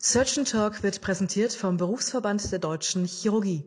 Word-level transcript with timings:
Surgeon 0.00 0.44
Talk 0.44 0.84
wird 0.84 1.00
präsentiert 1.00 1.52
vom 1.52 1.76
Berufsverband 1.76 2.52
der 2.52 2.60
Deutschen 2.60 3.04
Chirurgie. 3.04 3.64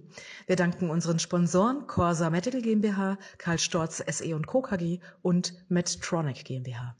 Wir 0.47 0.55
danken 0.55 0.89
unseren 0.89 1.19
Sponsoren 1.19 1.87
Corsa 1.87 2.29
Medical 2.29 2.61
GmbH, 2.61 3.17
Karl 3.37 3.59
Storz 3.59 3.97
SE 3.97 4.33
und 4.33 4.47
Co. 4.47 4.61
KG 4.61 5.01
und 5.21 5.53
Medtronic 5.67 6.45
GmbH. 6.45 6.95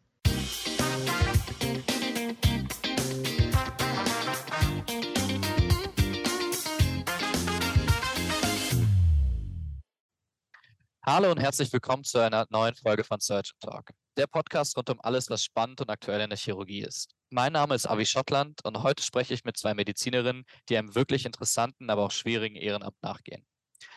Hallo 11.05 11.31
und 11.31 11.39
herzlich 11.39 11.71
willkommen 11.71 12.03
zu 12.03 12.19
einer 12.19 12.47
neuen 12.49 12.75
Folge 12.75 13.05
von 13.05 13.21
Surgeon 13.21 13.57
Talk, 13.61 13.91
der 14.17 14.27
Podcast 14.27 14.75
rund 14.75 14.89
um 14.89 14.99
alles, 14.99 15.29
was 15.29 15.41
spannend 15.41 15.79
und 15.79 15.89
aktuell 15.89 16.19
in 16.19 16.29
der 16.29 16.37
Chirurgie 16.37 16.81
ist. 16.81 17.15
Mein 17.33 17.53
Name 17.53 17.75
ist 17.75 17.87
Avi 17.87 18.05
Schottland 18.05 18.59
und 18.65 18.83
heute 18.83 19.01
spreche 19.01 19.33
ich 19.33 19.45
mit 19.45 19.55
zwei 19.55 19.73
Medizinerinnen, 19.73 20.43
die 20.67 20.77
einem 20.77 20.95
wirklich 20.95 21.25
interessanten, 21.25 21.89
aber 21.89 22.03
auch 22.03 22.11
schwierigen 22.11 22.57
Ehrenamt 22.57 23.01
nachgehen. 23.01 23.45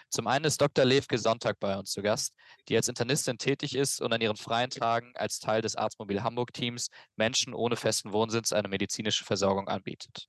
Zum 0.09 0.29
einen 0.29 0.45
ist 0.45 0.61
Dr. 0.61 0.85
Levke 0.85 1.19
Sonntag 1.19 1.59
bei 1.59 1.77
uns 1.77 1.91
zu 1.91 2.01
Gast, 2.01 2.33
die 2.69 2.77
als 2.77 2.87
Internistin 2.87 3.37
tätig 3.37 3.75
ist 3.75 4.01
und 4.01 4.13
an 4.13 4.21
ihren 4.21 4.37
freien 4.37 4.71
Tagen 4.71 5.11
als 5.17 5.41
Teil 5.41 5.63
des 5.63 5.75
Arztmobil 5.75 6.23
Hamburg-Teams 6.23 6.91
Menschen 7.17 7.55
ohne 7.55 7.75
festen 7.75 8.13
Wohnsitz 8.13 8.53
eine 8.53 8.69
medizinische 8.69 9.25
Versorgung 9.25 9.67
anbietet. 9.67 10.29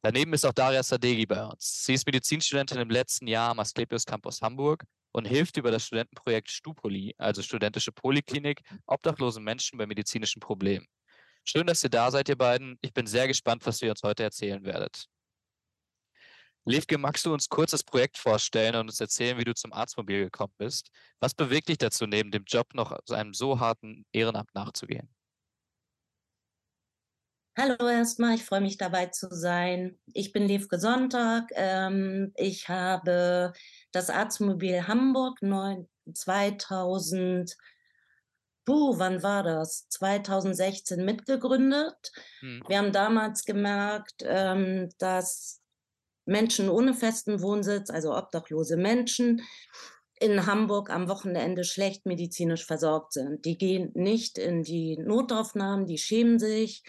Daneben 0.00 0.32
ist 0.32 0.46
auch 0.46 0.54
Daria 0.54 0.82
Sadegi 0.82 1.26
bei 1.26 1.44
uns. 1.44 1.84
Sie 1.84 1.92
ist 1.92 2.06
Medizinstudentin 2.06 2.78
im 2.78 2.88
letzten 2.88 3.26
Jahr 3.26 3.50
am 3.50 3.60
Asklepios 3.60 4.06
Campus 4.06 4.40
Hamburg 4.40 4.82
und 5.12 5.26
hilft 5.26 5.58
über 5.58 5.70
das 5.70 5.84
Studentenprojekt 5.84 6.50
Stupoli, 6.50 7.14
also 7.18 7.42
studentische 7.42 7.92
Poliklinik, 7.92 8.62
obdachlosen 8.86 9.44
Menschen 9.44 9.76
bei 9.76 9.84
medizinischen 9.84 10.40
Problemen. 10.40 10.86
Schön, 11.50 11.66
dass 11.66 11.82
ihr 11.82 11.88
da 11.88 12.10
seid, 12.10 12.28
ihr 12.28 12.36
beiden. 12.36 12.76
Ich 12.82 12.92
bin 12.92 13.06
sehr 13.06 13.26
gespannt, 13.26 13.64
was 13.64 13.80
ihr 13.80 13.88
uns 13.88 14.02
heute 14.02 14.22
erzählen 14.22 14.62
werdet. 14.64 15.06
Levke, 16.66 16.98
magst 16.98 17.24
du 17.24 17.32
uns 17.32 17.48
kurz 17.48 17.70
das 17.70 17.82
Projekt 17.82 18.18
vorstellen 18.18 18.74
und 18.74 18.88
uns 18.88 19.00
erzählen, 19.00 19.38
wie 19.38 19.44
du 19.44 19.54
zum 19.54 19.72
Arztmobil 19.72 20.24
gekommen 20.24 20.52
bist? 20.58 20.90
Was 21.20 21.32
bewegt 21.32 21.70
dich 21.70 21.78
dazu, 21.78 22.06
neben 22.06 22.30
dem 22.30 22.44
Job 22.44 22.74
noch 22.74 22.92
einem 23.08 23.32
so 23.32 23.58
harten 23.60 24.04
Ehrenamt 24.12 24.54
nachzugehen? 24.54 25.08
Hallo 27.56 27.88
erstmal, 27.88 28.34
ich 28.34 28.44
freue 28.44 28.60
mich 28.60 28.76
dabei 28.76 29.06
zu 29.06 29.28
sein. 29.30 29.98
Ich 30.12 30.32
bin 30.32 30.46
Levke 30.46 30.78
Sonntag. 30.78 31.48
Ähm, 31.54 32.30
ich 32.36 32.68
habe 32.68 33.54
das 33.90 34.10
Arztmobil 34.10 34.86
Hamburg 34.86 35.38
2000, 36.12 37.56
puh, 38.68 38.98
wann 38.98 39.22
war 39.22 39.42
das? 39.42 39.88
2016 39.88 41.02
mitgegründet. 41.02 42.12
Hm. 42.40 42.62
Wir 42.68 42.76
haben 42.76 42.92
damals 42.92 43.46
gemerkt, 43.46 44.22
ähm, 44.26 44.90
dass 44.98 45.62
Menschen 46.26 46.68
ohne 46.68 46.92
festen 46.92 47.40
Wohnsitz, 47.40 47.88
also 47.88 48.14
obdachlose 48.14 48.76
Menschen, 48.76 49.40
in 50.20 50.44
Hamburg 50.44 50.90
am 50.90 51.08
Wochenende 51.08 51.64
schlecht 51.64 52.04
medizinisch 52.04 52.66
versorgt 52.66 53.14
sind. 53.14 53.46
Die 53.46 53.56
gehen 53.56 53.90
nicht 53.94 54.36
in 54.36 54.62
die 54.64 54.98
Notaufnahmen, 54.98 55.86
die 55.86 55.96
schämen 55.96 56.38
sich. 56.38 56.82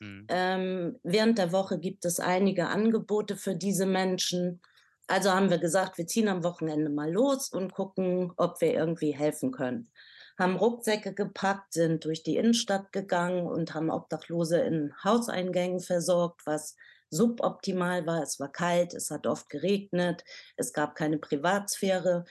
Mhm. 0.00 0.26
Ähm, 0.30 0.98
während 1.04 1.38
der 1.38 1.52
Woche 1.52 1.78
gibt 1.78 2.06
es 2.06 2.18
einige 2.18 2.66
Angebote 2.66 3.36
für 3.36 3.54
diese 3.54 3.86
Menschen. 3.86 4.62
Also 5.06 5.30
haben 5.30 5.50
wir 5.50 5.58
gesagt, 5.58 5.96
wir 5.96 6.08
ziehen 6.08 6.26
am 6.26 6.42
Wochenende 6.42 6.90
mal 6.90 7.12
los 7.12 7.52
und 7.52 7.72
gucken, 7.72 8.32
ob 8.36 8.60
wir 8.60 8.72
irgendwie 8.72 9.12
helfen 9.12 9.52
können. 9.52 9.92
Haben 10.40 10.56
Rucksäcke 10.56 11.14
gepackt, 11.14 11.74
sind 11.74 12.04
durch 12.04 12.24
die 12.24 12.36
Innenstadt 12.36 12.92
gegangen 12.92 13.46
und 13.46 13.74
haben 13.74 13.90
Obdachlose 13.90 14.58
in 14.58 14.92
Hauseingängen 15.04 15.78
versorgt, 15.78 16.42
was 16.46 16.76
suboptimal 17.10 18.06
war. 18.06 18.22
Es 18.22 18.40
war 18.40 18.50
kalt, 18.50 18.94
es 18.94 19.10
hat 19.10 19.26
oft 19.26 19.48
geregnet, 19.50 20.24
es 20.56 20.72
gab 20.72 20.96
keine 20.96 21.18
Privatsphäre. 21.18 22.24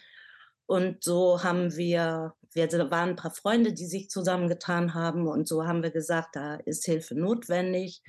Und 0.65 1.03
so 1.03 1.43
haben 1.43 1.75
wir, 1.77 2.33
wir 2.53 2.71
waren 2.91 3.11
ein 3.11 3.15
paar 3.15 3.33
Freunde, 3.33 3.73
die 3.73 3.85
sich 3.87 4.09
zusammengetan 4.09 4.93
haben 4.93 5.27
und 5.27 5.47
so 5.47 5.65
haben 5.65 5.83
wir 5.83 5.91
gesagt, 5.91 6.35
da 6.35 6.55
ist 6.55 6.85
Hilfe 6.85 7.15
notwendig 7.15 8.03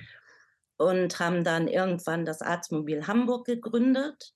und 0.77 1.19
haben 1.19 1.45
dann 1.45 1.69
irgendwann 1.69 2.25
das 2.25 2.41
Arztmobil 2.41 3.07
Hamburg 3.07 3.45
gegründet 3.45 4.33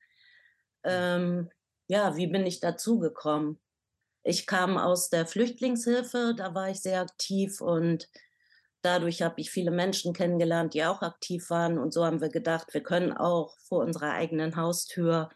ähm, 0.85 1.49
ja, 1.87 2.15
wie 2.15 2.27
bin 2.27 2.45
ich 2.45 2.59
dazu 2.59 2.99
gekommen? 2.99 3.59
Ich 4.27 4.47
kam 4.47 4.79
aus 4.79 5.11
der 5.11 5.27
Flüchtlingshilfe, 5.27 6.33
da 6.35 6.55
war 6.55 6.71
ich 6.71 6.81
sehr 6.81 6.99
aktiv 6.99 7.61
und 7.61 8.09
dadurch 8.81 9.21
habe 9.21 9.39
ich 9.39 9.51
viele 9.51 9.69
Menschen 9.69 10.13
kennengelernt, 10.13 10.73
die 10.73 10.83
auch 10.83 11.03
aktiv 11.03 11.47
waren. 11.51 11.77
Und 11.77 11.93
so 11.93 12.03
haben 12.03 12.21
wir 12.21 12.29
gedacht, 12.29 12.73
wir 12.73 12.81
können 12.81 13.13
auch 13.13 13.55
vor 13.59 13.83
unserer 13.83 14.13
eigenen 14.13 14.55
Haustür 14.55 15.29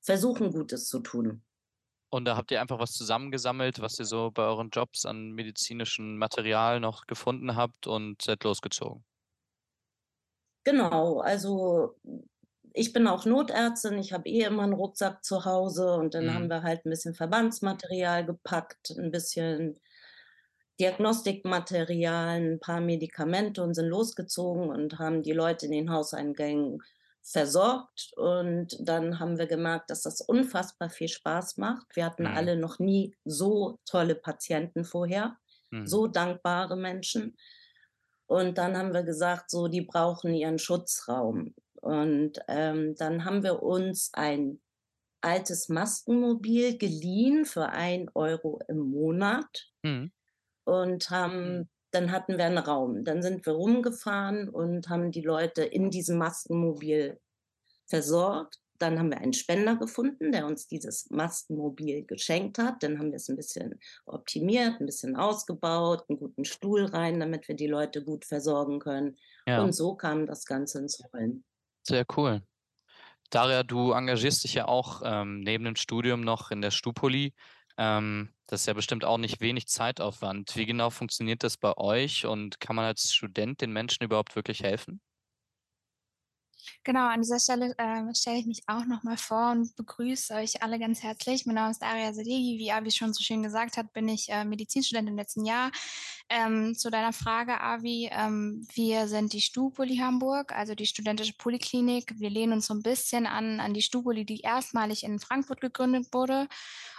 versuchen, 0.00 0.50
Gutes 0.50 0.88
zu 0.88 0.98
tun. 0.98 1.44
Und 2.10 2.24
da 2.24 2.36
habt 2.36 2.50
ihr 2.50 2.60
einfach 2.60 2.80
was 2.80 2.92
zusammengesammelt, 2.94 3.80
was 3.80 3.96
ihr 4.00 4.04
so 4.04 4.32
bei 4.32 4.42
euren 4.42 4.70
Jobs 4.70 5.06
an 5.06 5.30
medizinischem 5.30 6.18
Material 6.18 6.80
noch 6.80 7.06
gefunden 7.06 7.54
habt 7.54 7.86
und 7.86 8.22
seid 8.22 8.42
losgezogen. 8.42 9.04
Genau, 10.64 11.20
also 11.20 11.94
ich 12.76 12.92
bin 12.92 13.06
auch 13.06 13.24
Notärztin, 13.24 13.98
ich 13.98 14.12
habe 14.12 14.28
eh 14.28 14.42
immer 14.42 14.64
einen 14.64 14.74
Rucksack 14.74 15.24
zu 15.24 15.46
Hause 15.46 15.94
und 15.94 16.12
dann 16.12 16.26
mhm. 16.26 16.34
haben 16.34 16.50
wir 16.50 16.62
halt 16.62 16.84
ein 16.84 16.90
bisschen 16.90 17.14
Verbandsmaterial 17.14 18.26
gepackt, 18.26 18.90
ein 18.98 19.10
bisschen 19.10 19.80
Diagnostikmaterial, 20.78 22.38
ein 22.38 22.60
paar 22.60 22.82
Medikamente 22.82 23.62
und 23.62 23.72
sind 23.72 23.88
losgezogen 23.88 24.68
und 24.68 24.98
haben 24.98 25.22
die 25.22 25.32
Leute 25.32 25.64
in 25.64 25.72
den 25.72 25.90
Hauseingängen 25.90 26.82
versorgt. 27.22 28.12
Und 28.14 28.76
dann 28.78 29.18
haben 29.20 29.38
wir 29.38 29.46
gemerkt, 29.46 29.88
dass 29.88 30.02
das 30.02 30.20
unfassbar 30.20 30.90
viel 30.90 31.08
Spaß 31.08 31.56
macht. 31.56 31.96
Wir 31.96 32.04
hatten 32.04 32.24
mhm. 32.24 32.36
alle 32.36 32.56
noch 32.56 32.78
nie 32.78 33.16
so 33.24 33.78
tolle 33.86 34.16
Patienten 34.16 34.84
vorher, 34.84 35.38
mhm. 35.70 35.86
so 35.86 36.08
dankbare 36.08 36.76
Menschen. 36.76 37.38
Und 38.26 38.58
dann 38.58 38.76
haben 38.76 38.92
wir 38.92 39.02
gesagt, 39.02 39.50
so, 39.50 39.68
die 39.68 39.80
brauchen 39.80 40.34
ihren 40.34 40.58
Schutzraum. 40.58 41.54
Und 41.86 42.40
ähm, 42.48 42.96
dann 42.96 43.24
haben 43.24 43.44
wir 43.44 43.62
uns 43.62 44.10
ein 44.12 44.60
altes 45.20 45.68
Maskenmobil 45.68 46.78
geliehen 46.78 47.44
für 47.44 47.68
ein 47.68 48.10
Euro 48.12 48.58
im 48.66 48.78
Monat 48.78 49.70
mhm. 49.84 50.10
und 50.64 51.10
haben, 51.10 51.58
mhm. 51.58 51.68
dann 51.92 52.10
hatten 52.10 52.38
wir 52.38 52.44
einen 52.44 52.58
Raum. 52.58 53.04
Dann 53.04 53.22
sind 53.22 53.46
wir 53.46 53.52
rumgefahren 53.52 54.48
und 54.48 54.88
haben 54.88 55.12
die 55.12 55.22
Leute 55.22 55.62
in 55.62 55.90
diesem 55.90 56.18
Maskenmobil 56.18 57.20
versorgt. 57.86 58.58
Dann 58.80 58.98
haben 58.98 59.10
wir 59.10 59.18
einen 59.18 59.32
Spender 59.32 59.76
gefunden, 59.76 60.32
der 60.32 60.44
uns 60.44 60.66
dieses 60.66 61.08
Maskenmobil 61.10 62.04
geschenkt 62.04 62.58
hat. 62.58 62.82
Dann 62.82 62.98
haben 62.98 63.12
wir 63.12 63.16
es 63.16 63.28
ein 63.28 63.36
bisschen 63.36 63.78
optimiert, 64.06 64.80
ein 64.80 64.86
bisschen 64.86 65.14
ausgebaut, 65.14 66.04
einen 66.08 66.18
guten 66.18 66.44
Stuhl 66.44 66.84
rein, 66.84 67.20
damit 67.20 67.46
wir 67.46 67.54
die 67.54 67.68
Leute 67.68 68.02
gut 68.02 68.24
versorgen 68.24 68.80
können. 68.80 69.16
Ja. 69.46 69.62
Und 69.62 69.72
so 69.72 69.94
kam 69.94 70.26
das 70.26 70.46
Ganze 70.46 70.80
ins 70.80 71.00
Rollen. 71.12 71.44
Sehr 71.86 72.04
cool. 72.16 72.42
Daria, 73.30 73.62
du 73.62 73.92
engagierst 73.92 74.42
dich 74.42 74.54
ja 74.54 74.66
auch 74.66 75.02
ähm, 75.04 75.40
neben 75.40 75.64
dem 75.64 75.76
Studium 75.76 76.20
noch 76.20 76.50
in 76.50 76.60
der 76.60 76.72
Stupoli. 76.72 77.32
Ähm, 77.78 78.34
das 78.46 78.62
ist 78.62 78.66
ja 78.66 78.72
bestimmt 78.72 79.04
auch 79.04 79.18
nicht 79.18 79.40
wenig 79.40 79.68
Zeitaufwand. 79.68 80.56
Wie 80.56 80.66
genau 80.66 80.90
funktioniert 80.90 81.44
das 81.44 81.56
bei 81.56 81.76
euch 81.76 82.26
und 82.26 82.58
kann 82.58 82.74
man 82.74 82.86
als 82.86 83.12
Student 83.12 83.60
den 83.60 83.72
Menschen 83.72 84.02
überhaupt 84.02 84.34
wirklich 84.34 84.62
helfen? 84.62 85.00
Genau, 86.84 87.06
an 87.06 87.20
dieser 87.20 87.38
Stelle 87.38 87.74
äh, 87.78 88.14
stelle 88.14 88.38
ich 88.38 88.46
mich 88.46 88.62
auch 88.66 88.84
nochmal 88.86 89.16
vor 89.16 89.52
und 89.52 89.74
begrüße 89.76 90.34
euch 90.34 90.62
alle 90.62 90.78
ganz 90.78 91.02
herzlich. 91.02 91.46
Mein 91.46 91.56
Name 91.56 91.70
ist 91.70 91.82
Daria 91.82 92.12
Sadegi. 92.12 92.58
Wie 92.58 92.72
Avi 92.72 92.90
schon 92.90 93.12
so 93.12 93.22
schön 93.22 93.42
gesagt 93.42 93.76
hat, 93.76 93.92
bin 93.92 94.08
ich 94.08 94.28
äh, 94.30 94.44
Medizinstudent 94.44 95.08
im 95.08 95.16
letzten 95.16 95.44
Jahr. 95.44 95.70
Ähm, 96.28 96.74
zu 96.74 96.90
deiner 96.90 97.12
Frage, 97.12 97.60
Avi, 97.60 98.10
ähm, 98.12 98.66
wir 98.74 99.06
sind 99.06 99.32
die 99.32 99.40
Stupoli 99.40 99.98
Hamburg, 99.98 100.52
also 100.52 100.74
die 100.74 100.86
studentische 100.86 101.34
Poliklinik. 101.34 102.18
Wir 102.18 102.30
lehnen 102.30 102.54
uns 102.54 102.66
so 102.66 102.74
ein 102.74 102.82
bisschen 102.82 103.26
an, 103.26 103.60
an 103.60 103.74
die 103.74 103.82
Stupoli, 103.82 104.24
die 104.24 104.40
erstmalig 104.40 105.04
in 105.04 105.20
Frankfurt 105.20 105.60
gegründet 105.60 106.08
wurde 106.12 106.48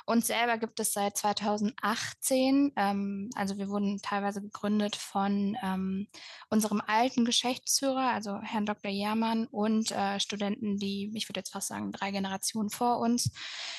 uns 0.10 0.28
selber 0.28 0.58
gibt 0.58 0.80
es 0.80 0.94
seit 0.94 1.18
2018. 1.18 2.72
Ähm, 2.78 3.30
also 3.36 3.58
wir 3.58 3.68
wurden 3.68 4.02
teilweise 4.02 4.42
gegründet 4.42 4.96
von 4.96 5.58
ähm, 5.62 6.08
unserem 6.50 6.82
alten 6.88 7.26
Geschäftsführer, 7.26 8.14
also 8.14 8.40
Herrn 8.42 8.66
Dr. 8.66 8.90
Jermann 8.90 9.48
und 9.48 9.92
äh, 9.92 10.22
Studenten, 10.22 10.78
die, 10.78 11.12
ich 11.14 11.28
würde 11.28 11.42
jetzt 11.42 11.52
fast 11.52 11.68
sagen, 11.68 11.92
drei 11.92 12.12
Generationen 12.12 12.70
vor 12.70 13.00
uns, 13.00 13.32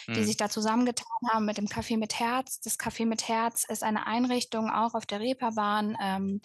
mhm. 0.06 0.14
die 0.14 0.24
sich 0.24 0.36
da 0.36 0.50
zusammengetan 0.50 1.06
haben 1.30 1.46
mit 1.46 1.56
dem 1.56 1.66
Café 1.66 1.96
mit 1.96 2.20
Herz. 2.20 2.60
Das 2.60 2.78
Café 2.78 3.06
mit 3.06 3.26
Herz 3.26 3.64
ist 3.66 3.82
eine 3.82 4.06
Einrichtung 4.06 4.68
auch 4.68 4.92
auf 4.92 5.06
der 5.06 5.20
Reeperbahn. 5.38 5.96
Ähm, 6.02 6.40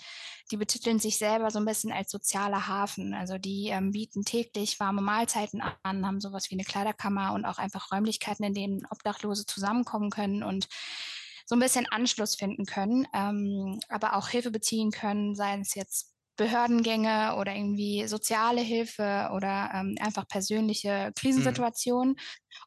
die 0.52 0.58
betiteln 0.58 1.00
sich 1.00 1.18
selber 1.18 1.52
so 1.52 1.60
ein 1.60 1.66
bisschen 1.66 1.92
als 1.92 2.12
sozialer 2.12 2.68
Hafen. 2.68 3.14
Also 3.14 3.38
die 3.38 3.70
ähm, 3.70 3.92
bieten 3.92 4.24
täglich 4.24 4.80
warme 4.80 5.02
Mahlzeiten 5.02 5.62
an, 5.84 6.06
haben 6.06 6.22
sowas 6.22 6.50
wie 6.50 6.56
eine 6.56 6.64
Kleiderkammer 6.64 7.34
und 7.34 7.46
auch 7.46 7.58
einfach 7.58 7.92
Räumlichkeiten, 7.92 8.44
in 8.46 8.54
denen 8.54 8.86
Obdachlose 8.90 9.46
zusammen 9.46 9.64
zusammenkommen 9.64 10.10
können 10.10 10.44
und 10.44 10.68
so 11.46 11.56
ein 11.56 11.60
bisschen 11.60 11.88
Anschluss 11.90 12.36
finden 12.36 12.66
können, 12.66 13.08
ähm, 13.14 13.80
aber 13.90 14.16
auch 14.16 14.30
Hilfe 14.30 14.52
beziehen 14.52 14.92
können, 14.92 15.36
sei 15.36 15.60
es 15.60 15.76
jetzt 15.76 16.13
Behördengänge 16.36 17.36
oder 17.38 17.56
irgendwie 17.56 18.08
soziale 18.08 18.62
Hilfe 18.62 19.30
oder 19.34 19.72
ähm, 19.74 19.96
einfach 20.00 20.28
persönliche 20.28 21.12
Krisensituationen. 21.16 22.14
Mhm. 22.14 22.18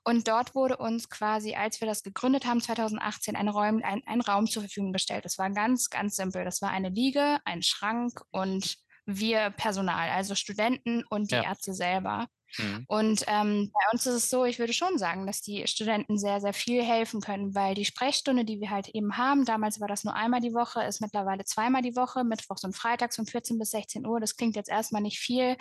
Und 0.04 0.28
dort 0.28 0.54
wurde 0.54 0.76
uns 0.76 1.08
quasi, 1.08 1.54
als 1.54 1.80
wir 1.80 1.88
das 1.88 2.02
gegründet 2.02 2.46
haben, 2.46 2.60
2018, 2.60 3.36
ein 3.36 3.48
Raum, 3.48 3.82
ein, 3.82 4.02
ein 4.06 4.20
Raum 4.20 4.46
zur 4.46 4.62
Verfügung 4.62 4.92
gestellt. 4.92 5.24
Das 5.24 5.38
war 5.38 5.50
ganz, 5.50 5.90
ganz 5.90 6.16
simpel. 6.16 6.44
Das 6.44 6.62
war 6.62 6.70
eine 6.70 6.90
Liege, 6.90 7.38
ein 7.44 7.62
Schrank 7.62 8.20
und 8.30 8.76
wir 9.06 9.50
Personal, 9.50 10.10
also 10.10 10.34
Studenten 10.34 11.04
und 11.08 11.30
die 11.30 11.36
ja. 11.36 11.44
Ärzte 11.44 11.72
selber. 11.74 12.26
Mhm. 12.58 12.84
Und 12.88 13.24
ähm, 13.26 13.70
bei 13.72 13.92
uns 13.92 14.06
ist 14.06 14.14
es 14.14 14.30
so, 14.30 14.44
ich 14.44 14.58
würde 14.58 14.72
schon 14.72 14.98
sagen, 14.98 15.26
dass 15.26 15.42
die 15.42 15.66
Studenten 15.66 16.18
sehr, 16.18 16.40
sehr 16.40 16.52
viel 16.52 16.82
helfen 16.82 17.20
können, 17.20 17.54
weil 17.54 17.74
die 17.74 17.84
Sprechstunde, 17.84 18.44
die 18.44 18.60
wir 18.60 18.70
halt 18.70 18.88
eben 18.88 19.16
haben, 19.16 19.44
damals 19.44 19.80
war 19.80 19.88
das 19.88 20.04
nur 20.04 20.14
einmal 20.14 20.40
die 20.40 20.54
Woche, 20.54 20.82
ist 20.82 21.00
mittlerweile 21.00 21.44
zweimal 21.44 21.82
die 21.82 21.96
Woche, 21.96 22.24
mittwochs 22.24 22.64
und 22.64 22.74
freitags 22.74 23.16
von 23.16 23.26
14 23.26 23.58
bis 23.58 23.70
16 23.70 24.06
Uhr. 24.06 24.20
Das 24.20 24.36
klingt 24.36 24.56
jetzt 24.56 24.70
erstmal 24.70 25.02
nicht 25.02 25.18
viel, 25.18 25.56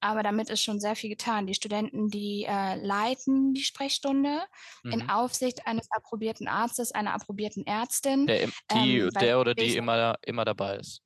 aber 0.00 0.22
damit 0.22 0.50
ist 0.50 0.62
schon 0.62 0.80
sehr 0.80 0.96
viel 0.96 1.10
getan. 1.10 1.46
Die 1.46 1.54
Studenten, 1.54 2.08
die 2.08 2.46
äh, 2.48 2.76
leiten 2.76 3.54
die 3.54 3.64
Sprechstunde 3.64 4.42
mhm. 4.82 4.92
in 4.92 5.10
Aufsicht 5.10 5.66
eines 5.66 5.90
approbierten 5.90 6.48
Arztes, 6.48 6.92
einer 6.92 7.14
approbierten 7.14 7.66
Ärztin. 7.66 8.26
Der, 8.26 8.48
die, 8.72 8.98
ähm, 8.98 9.10
der 9.20 9.40
oder 9.40 9.54
die 9.54 9.76
immer, 9.76 10.16
immer 10.24 10.44
dabei 10.44 10.76
ist. 10.76 11.02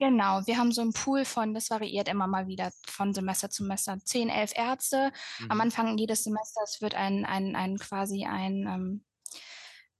Genau, 0.00 0.46
wir 0.46 0.58
haben 0.58 0.70
so 0.70 0.80
einen 0.80 0.92
Pool 0.92 1.24
von, 1.24 1.54
das 1.54 1.70
variiert 1.70 2.08
immer 2.08 2.28
mal 2.28 2.46
wieder 2.46 2.70
von 2.86 3.12
Semester 3.12 3.50
zu 3.50 3.64
Semester, 3.64 3.98
zehn, 4.04 4.28
elf 4.28 4.52
Ärzte. 4.54 5.10
Mhm. 5.40 5.50
Am 5.50 5.60
Anfang 5.60 5.98
jedes 5.98 6.22
Semesters 6.22 6.80
wird 6.80 6.94
ein, 6.94 7.24
ein, 7.24 7.56
ein 7.56 7.78
quasi 7.78 8.24
ein 8.24 8.66
ähm, 8.68 9.04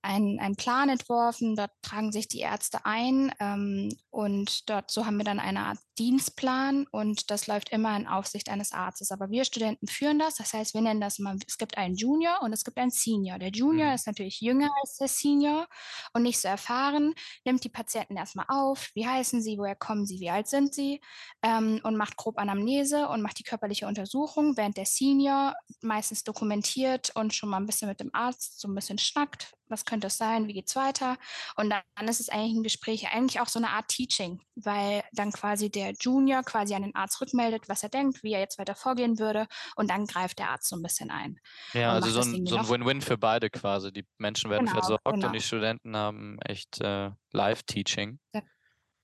ein, 0.02 0.38
ein 0.40 0.56
Plan 0.56 0.88
entworfen, 0.88 1.56
dort 1.56 1.70
tragen 1.82 2.12
sich 2.12 2.28
die 2.28 2.40
Ärzte 2.40 2.84
ein 2.84 3.32
ähm, 3.40 3.96
und 4.10 4.68
dort 4.70 4.90
so 4.90 5.04
haben 5.04 5.18
wir 5.18 5.24
dann 5.24 5.40
eine 5.40 5.60
Art 5.60 5.78
Dienstplan 5.98 6.86
und 6.92 7.30
das 7.30 7.48
läuft 7.48 7.70
immer 7.70 7.96
in 7.96 8.06
Aufsicht 8.06 8.48
eines 8.48 8.72
Arztes. 8.72 9.10
Aber 9.10 9.30
wir 9.30 9.44
Studenten 9.44 9.88
führen 9.88 10.18
das, 10.18 10.36
das 10.36 10.52
heißt, 10.52 10.74
wir 10.74 10.80
nennen 10.80 11.00
das 11.00 11.18
mal, 11.18 11.36
es 11.46 11.58
gibt 11.58 11.76
einen 11.76 11.96
Junior 11.96 12.40
und 12.42 12.52
es 12.52 12.62
gibt 12.62 12.78
einen 12.78 12.92
Senior. 12.92 13.38
Der 13.38 13.50
Junior 13.50 13.88
mhm. 13.88 13.94
ist 13.94 14.06
natürlich 14.06 14.40
jünger 14.40 14.70
als 14.80 14.96
der 14.96 15.08
Senior 15.08 15.66
und 16.12 16.22
nicht 16.22 16.38
so 16.38 16.46
erfahren, 16.46 17.14
nimmt 17.44 17.64
die 17.64 17.68
Patienten 17.68 18.16
erstmal 18.16 18.46
auf, 18.48 18.90
wie 18.94 19.06
heißen 19.06 19.42
sie, 19.42 19.58
woher 19.58 19.76
kommen 19.76 20.06
sie, 20.06 20.20
wie 20.20 20.30
alt 20.30 20.46
sind 20.46 20.72
sie 20.72 21.00
ähm, 21.42 21.80
und 21.82 21.96
macht 21.96 22.16
grob 22.16 22.38
Anamnese 22.38 23.08
und 23.08 23.20
macht 23.20 23.38
die 23.40 23.44
körperliche 23.44 23.88
Untersuchung, 23.88 24.56
während 24.56 24.76
der 24.76 24.86
Senior 24.86 25.54
meistens 25.80 26.22
dokumentiert 26.22 27.10
und 27.16 27.34
schon 27.34 27.48
mal 27.48 27.56
ein 27.56 27.66
bisschen 27.66 27.88
mit 27.88 27.98
dem 27.98 28.10
Arzt 28.12 28.60
so 28.60 28.68
ein 28.68 28.74
bisschen 28.74 28.98
schnackt, 28.98 29.52
was 29.68 29.84
könnte 29.84 30.08
es 30.08 30.16
sein, 30.16 30.48
wie 30.48 30.52
geht 30.52 30.68
es 30.68 30.76
weiter? 30.76 31.16
Und 31.56 31.70
dann 31.70 32.08
ist 32.08 32.20
es 32.20 32.28
eigentlich 32.28 32.56
ein 32.56 32.62
Gespräch, 32.62 33.08
eigentlich 33.08 33.40
auch 33.40 33.48
so 33.48 33.58
eine 33.58 33.70
Art 33.70 33.88
Teaching, 33.88 34.40
weil 34.54 35.02
dann 35.12 35.32
quasi 35.32 35.70
der 35.70 35.92
Junior 36.00 36.42
quasi 36.42 36.74
an 36.74 36.82
den 36.82 36.94
Arzt 36.94 37.20
rückmeldet, 37.20 37.68
was 37.68 37.82
er 37.82 37.88
denkt, 37.88 38.22
wie 38.22 38.32
er 38.32 38.40
jetzt 38.40 38.58
weiter 38.58 38.74
vorgehen 38.74 39.18
würde 39.18 39.46
und 39.76 39.90
dann 39.90 40.06
greift 40.06 40.38
der 40.38 40.50
Arzt 40.50 40.68
so 40.68 40.76
ein 40.76 40.82
bisschen 40.82 41.10
ein. 41.10 41.38
Ja, 41.72 41.92
also 41.92 42.10
so 42.10 42.20
ein, 42.20 42.46
so 42.46 42.56
ein 42.56 42.68
Win-Win 42.68 43.02
für 43.02 43.18
beide 43.18 43.50
quasi. 43.50 43.92
Die 43.92 44.06
Menschen 44.18 44.50
werden 44.50 44.66
genau, 44.66 44.80
versorgt 44.80 45.04
genau. 45.04 45.26
und 45.26 45.32
die 45.32 45.40
Studenten 45.40 45.96
haben 45.96 46.38
echt 46.40 46.80
äh, 46.80 47.10
Live-Teaching. 47.32 48.18
Ja. 48.34 48.42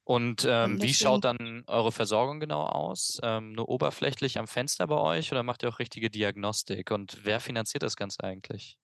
Und 0.07 0.47
ähm, 0.47 0.83
wie 0.83 0.93
schaut 0.93 1.25
dann 1.25 1.65
eure 1.67 1.91
Versorgung 1.91 2.39
genau 2.39 2.67
aus? 2.67 3.19
Ähm, 3.23 3.53
nur 3.53 3.71
oberflächlich 3.71 4.39
am 4.39 4.47
Fenster 4.47 4.87
bei 4.87 4.97
euch 4.97 5.33
oder 5.33 5.43
macht 5.43 5.63
ihr 5.63 5.71
auch 5.71 5.79
richtige 5.79 6.11
Diagnostik? 6.11 6.91
Und 6.91 7.21
wer 7.23 7.41
finanziert 7.41 7.83
das 7.83 7.97
Ganze 7.97 8.23
eigentlich? 8.23 8.77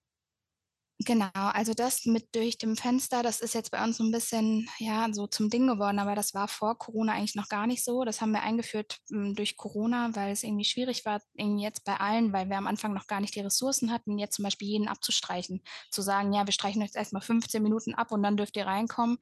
Genau, 1.05 1.29
also 1.33 1.73
das 1.73 2.05
mit 2.05 2.35
durch 2.35 2.57
dem 2.57 2.75
Fenster, 2.75 3.23
das 3.23 3.39
ist 3.39 3.53
jetzt 3.55 3.71
bei 3.71 3.83
uns 3.83 3.97
so 3.97 4.03
ein 4.03 4.11
bisschen, 4.11 4.67
ja, 4.77 5.07
so 5.11 5.25
zum 5.25 5.49
Ding 5.49 5.65
geworden, 5.67 5.99
aber 5.99 6.15
das 6.15 6.33
war 6.33 6.47
vor 6.47 6.77
Corona 6.77 7.13
eigentlich 7.13 7.35
noch 7.35 7.47
gar 7.47 7.65
nicht 7.65 7.83
so. 7.83 8.03
Das 8.03 8.19
haben 8.21 8.31
wir 8.33 8.43
eingeführt 8.43 8.99
m, 9.09 9.33
durch 9.33 9.55
Corona, 9.57 10.09
weil 10.15 10.31
es 10.33 10.43
irgendwie 10.43 10.65
schwierig 10.65 11.05
war, 11.05 11.21
irgendwie 11.33 11.63
jetzt 11.63 11.85
bei 11.85 11.95
allen, 11.95 12.33
weil 12.33 12.49
wir 12.49 12.57
am 12.57 12.67
Anfang 12.67 12.93
noch 12.93 13.07
gar 13.07 13.21
nicht 13.21 13.33
die 13.35 13.39
Ressourcen 13.39 13.91
hatten, 13.91 14.17
jetzt 14.19 14.35
zum 14.35 14.43
Beispiel 14.43 14.67
jeden 14.67 14.87
abzustreichen. 14.89 15.63
Zu 15.91 16.01
sagen, 16.01 16.33
ja, 16.33 16.45
wir 16.45 16.53
streichen 16.53 16.81
jetzt 16.81 16.97
erstmal 16.97 17.21
15 17.21 17.63
Minuten 17.63 17.95
ab 17.95 18.11
und 18.11 18.21
dann 18.21 18.37
dürft 18.37 18.57
ihr 18.57 18.65
reinkommen. 18.67 19.17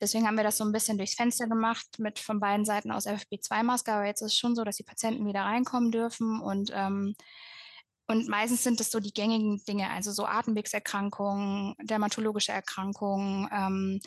Deswegen 0.00 0.26
haben 0.26 0.36
wir 0.36 0.44
das 0.44 0.56
so 0.58 0.64
ein 0.64 0.72
bisschen 0.72 0.98
durchs 0.98 1.14
Fenster 1.14 1.46
gemacht, 1.46 1.86
mit 1.98 2.18
von 2.18 2.40
beiden 2.40 2.64
Seiten 2.66 2.90
aus 2.90 3.06
FFP2-Maske, 3.06 3.92
aber 3.92 4.06
jetzt 4.06 4.22
ist 4.22 4.32
es 4.32 4.38
schon 4.38 4.56
so, 4.56 4.64
dass 4.64 4.76
die 4.76 4.82
Patienten 4.82 5.26
wieder 5.26 5.42
reinkommen 5.42 5.92
dürfen 5.92 6.40
und 6.40 6.70
ähm, 6.74 7.14
und 8.12 8.28
meistens 8.28 8.62
sind 8.62 8.78
es 8.80 8.90
so 8.90 9.00
die 9.00 9.14
gängigen 9.14 9.64
Dinge, 9.64 9.88
also 9.90 10.12
so 10.12 10.26
Atemwegserkrankungen, 10.26 11.74
dermatologische 11.82 12.52
Erkrankungen, 12.52 13.48
ähm, 13.50 14.00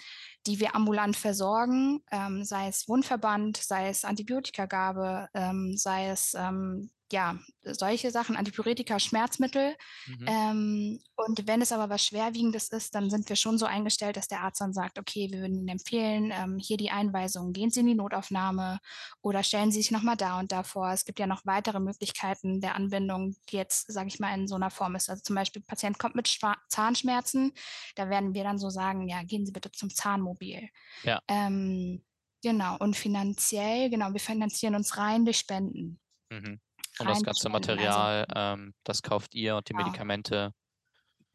die 0.45 0.59
wir 0.59 0.75
ambulant 0.75 1.15
versorgen, 1.15 2.03
ähm, 2.11 2.43
sei 2.43 2.67
es 2.67 2.87
Wundverband, 2.87 3.57
sei 3.57 3.89
es 3.89 4.05
Antibiotikagabe, 4.05 5.27
ähm, 5.33 5.75
sei 5.75 6.09
es 6.09 6.35
ähm, 6.35 6.91
ja, 7.11 7.37
solche 7.61 8.09
Sachen, 8.09 8.35
Antipyretika, 8.35 8.99
Schmerzmittel. 8.99 9.75
Mhm. 10.07 10.25
Ähm, 10.27 10.99
und 11.15 11.47
wenn 11.47 11.61
es 11.61 11.71
aber 11.71 11.89
was 11.89 12.03
Schwerwiegendes 12.03 12.69
ist, 12.69 12.95
dann 12.95 13.09
sind 13.09 13.29
wir 13.29 13.35
schon 13.35 13.57
so 13.57 13.65
eingestellt, 13.65 14.17
dass 14.17 14.27
der 14.27 14.41
Arzt 14.41 14.61
dann 14.61 14.73
sagt, 14.73 14.97
okay, 14.97 15.29
wir 15.31 15.41
würden 15.41 15.55
Ihnen 15.55 15.67
empfehlen, 15.67 16.31
ähm, 16.33 16.57
hier 16.57 16.77
die 16.77 16.89
Einweisung, 16.89 17.53
gehen 17.53 17.69
Sie 17.69 17.81
in 17.81 17.87
die 17.87 17.95
Notaufnahme 17.95 18.79
oder 19.21 19.43
stellen 19.43 19.71
Sie 19.71 19.81
sich 19.81 19.91
nochmal 19.91 20.17
da 20.17 20.39
und 20.39 20.51
da 20.51 20.63
vor. 20.63 20.89
Es 20.91 21.05
gibt 21.05 21.19
ja 21.19 21.27
noch 21.27 21.45
weitere 21.45 21.79
Möglichkeiten 21.79 22.59
der 22.59 22.75
Anwendung, 22.75 23.35
die 23.49 23.57
jetzt, 23.57 23.91
sage 23.91 24.07
ich 24.07 24.19
mal, 24.19 24.33
in 24.33 24.47
so 24.47 24.55
einer 24.55 24.71
Form 24.71 24.95
ist. 24.95 25.09
Also 25.09 25.21
zum 25.21 25.35
Beispiel, 25.35 25.61
Patient 25.61 25.99
kommt 25.99 26.15
mit 26.15 26.27
Schwa 26.27 26.55
Zahnschmerzen, 26.69 27.53
da 27.95 28.09
werden 28.09 28.33
wir 28.33 28.43
dann 28.43 28.57
so 28.57 28.69
sagen, 28.69 29.07
ja, 29.07 29.21
gehen 29.23 29.45
Sie 29.45 29.51
bitte 29.51 29.71
zum 29.71 29.91
Zahnmobil. 29.91 30.69
Ja. 31.03 31.21
Ähm, 31.27 32.03
genau, 32.41 32.77
und 32.79 32.95
finanziell, 32.95 33.91
genau, 33.91 34.11
wir 34.11 34.19
finanzieren 34.19 34.75
uns 34.75 34.97
rein 34.97 35.23
durch 35.23 35.37
Spenden. 35.37 35.99
Mhm. 36.31 36.59
Und 36.99 37.09
das 37.09 37.23
ganze 37.23 37.47
also 37.47 37.49
Material, 37.49 38.25
also, 38.25 38.61
ähm, 38.63 38.73
das 38.83 39.01
kauft 39.01 39.35
ihr 39.35 39.55
und 39.55 39.67
die 39.67 39.73
genau. 39.73 39.85
Medikamente. 39.85 40.53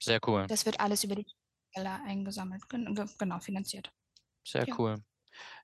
Sehr 0.03 0.21
cool. 0.27 0.47
Das 0.47 0.65
wird 0.65 0.81
alles 0.81 1.05
über 1.05 1.15
die 1.15 1.27
Keller 1.75 2.01
eingesammelt, 2.07 2.63
genau, 2.69 3.41
finanziert. 3.41 3.91
Sehr 4.45 4.67
ja. 4.67 4.75
cool. 4.79 5.03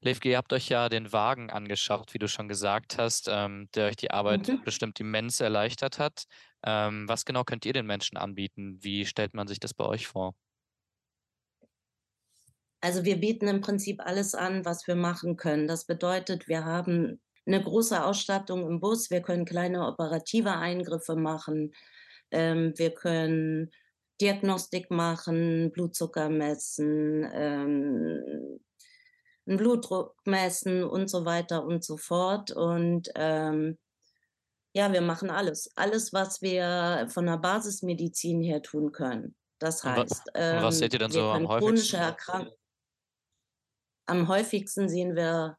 Levke, 0.00 0.30
ihr 0.30 0.36
habt 0.36 0.52
euch 0.52 0.68
ja 0.68 0.88
den 0.88 1.12
Wagen 1.12 1.50
angeschaut, 1.50 2.14
wie 2.14 2.18
du 2.18 2.28
schon 2.28 2.48
gesagt 2.48 2.98
hast, 2.98 3.28
ähm, 3.28 3.68
der 3.74 3.86
euch 3.86 3.96
die 3.96 4.10
Arbeit 4.10 4.48
mhm. 4.48 4.62
bestimmt 4.62 5.00
immens 5.00 5.40
erleichtert 5.40 5.98
hat. 5.98 6.24
Ähm, 6.62 7.08
was 7.08 7.24
genau 7.24 7.44
könnt 7.44 7.64
ihr 7.66 7.72
den 7.72 7.86
Menschen 7.86 8.16
anbieten? 8.16 8.78
Wie 8.82 9.06
stellt 9.06 9.34
man 9.34 9.48
sich 9.48 9.60
das 9.60 9.74
bei 9.74 9.84
euch 9.84 10.06
vor? 10.06 10.34
Also 12.80 13.04
wir 13.04 13.16
bieten 13.16 13.48
im 13.48 13.60
Prinzip 13.60 14.00
alles 14.00 14.34
an, 14.34 14.64
was 14.64 14.86
wir 14.86 14.94
machen 14.94 15.36
können. 15.36 15.66
Das 15.66 15.86
bedeutet, 15.86 16.46
wir 16.46 16.64
haben 16.64 17.20
eine 17.46 17.62
große 17.62 18.04
Ausstattung 18.04 18.66
im 18.66 18.80
Bus. 18.80 19.10
Wir 19.10 19.22
können 19.22 19.44
kleine 19.44 19.86
operative 19.86 20.52
Eingriffe 20.52 21.16
machen. 21.16 21.72
Ähm, 22.30 22.72
wir 22.76 22.90
können 22.90 23.70
Diagnostik 24.20 24.90
machen, 24.90 25.70
Blutzucker 25.72 26.28
messen, 26.28 27.28
ähm, 27.32 28.60
einen 29.46 29.56
Blutdruck 29.58 30.16
messen 30.24 30.82
und 30.82 31.08
so 31.08 31.24
weiter 31.24 31.64
und 31.64 31.84
so 31.84 31.96
fort. 31.96 32.50
Und 32.50 33.10
ähm, 33.14 33.78
ja, 34.74 34.92
wir 34.92 35.02
machen 35.02 35.30
alles. 35.30 35.70
Alles, 35.76 36.12
was 36.12 36.42
wir 36.42 37.06
von 37.10 37.26
der 37.26 37.38
Basismedizin 37.38 38.42
her 38.42 38.62
tun 38.62 38.90
können. 38.90 39.36
Das 39.58 39.84
heißt, 39.84 40.26
und 40.34 40.62
was 40.62 40.78
seht 40.78 40.92
ihr 40.92 40.98
dann 40.98 41.10
so 41.10 41.22
am 41.22 41.48
häufigsten? 41.48 42.50
Am 44.06 44.28
häufigsten 44.28 44.88
sehen 44.88 45.16
wir 45.16 45.56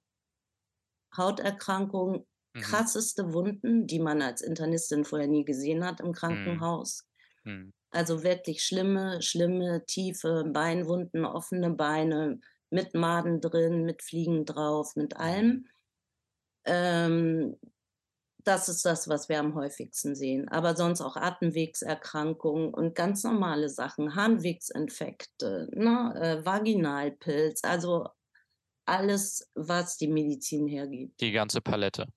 Hauterkrankungen, 1.17 2.25
mhm. 2.53 2.61
krasseste 2.61 3.33
Wunden, 3.33 3.87
die 3.87 3.99
man 3.99 4.21
als 4.21 4.41
Internistin 4.41 5.05
vorher 5.05 5.27
nie 5.27 5.45
gesehen 5.45 5.85
hat 5.85 5.99
im 5.99 6.07
mhm. 6.07 6.13
Krankenhaus. 6.13 7.05
Mhm. 7.43 7.73
Also 7.91 8.23
wirklich 8.23 8.63
schlimme, 8.63 9.21
schlimme, 9.21 9.85
tiefe 9.85 10.43
Beinwunden, 10.45 11.25
offene 11.25 11.71
Beine 11.71 12.39
mit 12.69 12.93
Maden 12.93 13.39
drin, 13.39 13.85
mit 13.85 14.03
Fliegen 14.03 14.45
drauf, 14.45 14.95
mit 14.95 15.13
mhm. 15.13 15.21
allem. 15.21 15.67
Ähm, 16.65 17.57
das 18.47 18.69
ist 18.69 18.85
das, 18.85 19.09
was 19.09 19.27
wir 19.27 19.39
am 19.39 19.55
häufigsten 19.55 20.15
sehen. 20.15 20.47
Aber 20.47 20.75
sonst 20.75 21.01
auch 21.01 21.17
Atemwegserkrankungen 21.17 22.73
und 22.73 22.95
ganz 22.95 23.23
normale 23.23 23.69
Sachen, 23.69 24.15
Harnwegsinfekte, 24.15 25.69
ne, 25.73 26.13
äh, 26.15 26.45
Vaginalpilz, 26.45 27.63
also 27.63 28.07
alles, 28.87 29.49
was 29.53 29.97
die 29.97 30.07
Medizin 30.07 30.67
hergibt. 30.67 31.19
Die 31.21 31.31
ganze 31.31 31.61
Palette. 31.61 32.07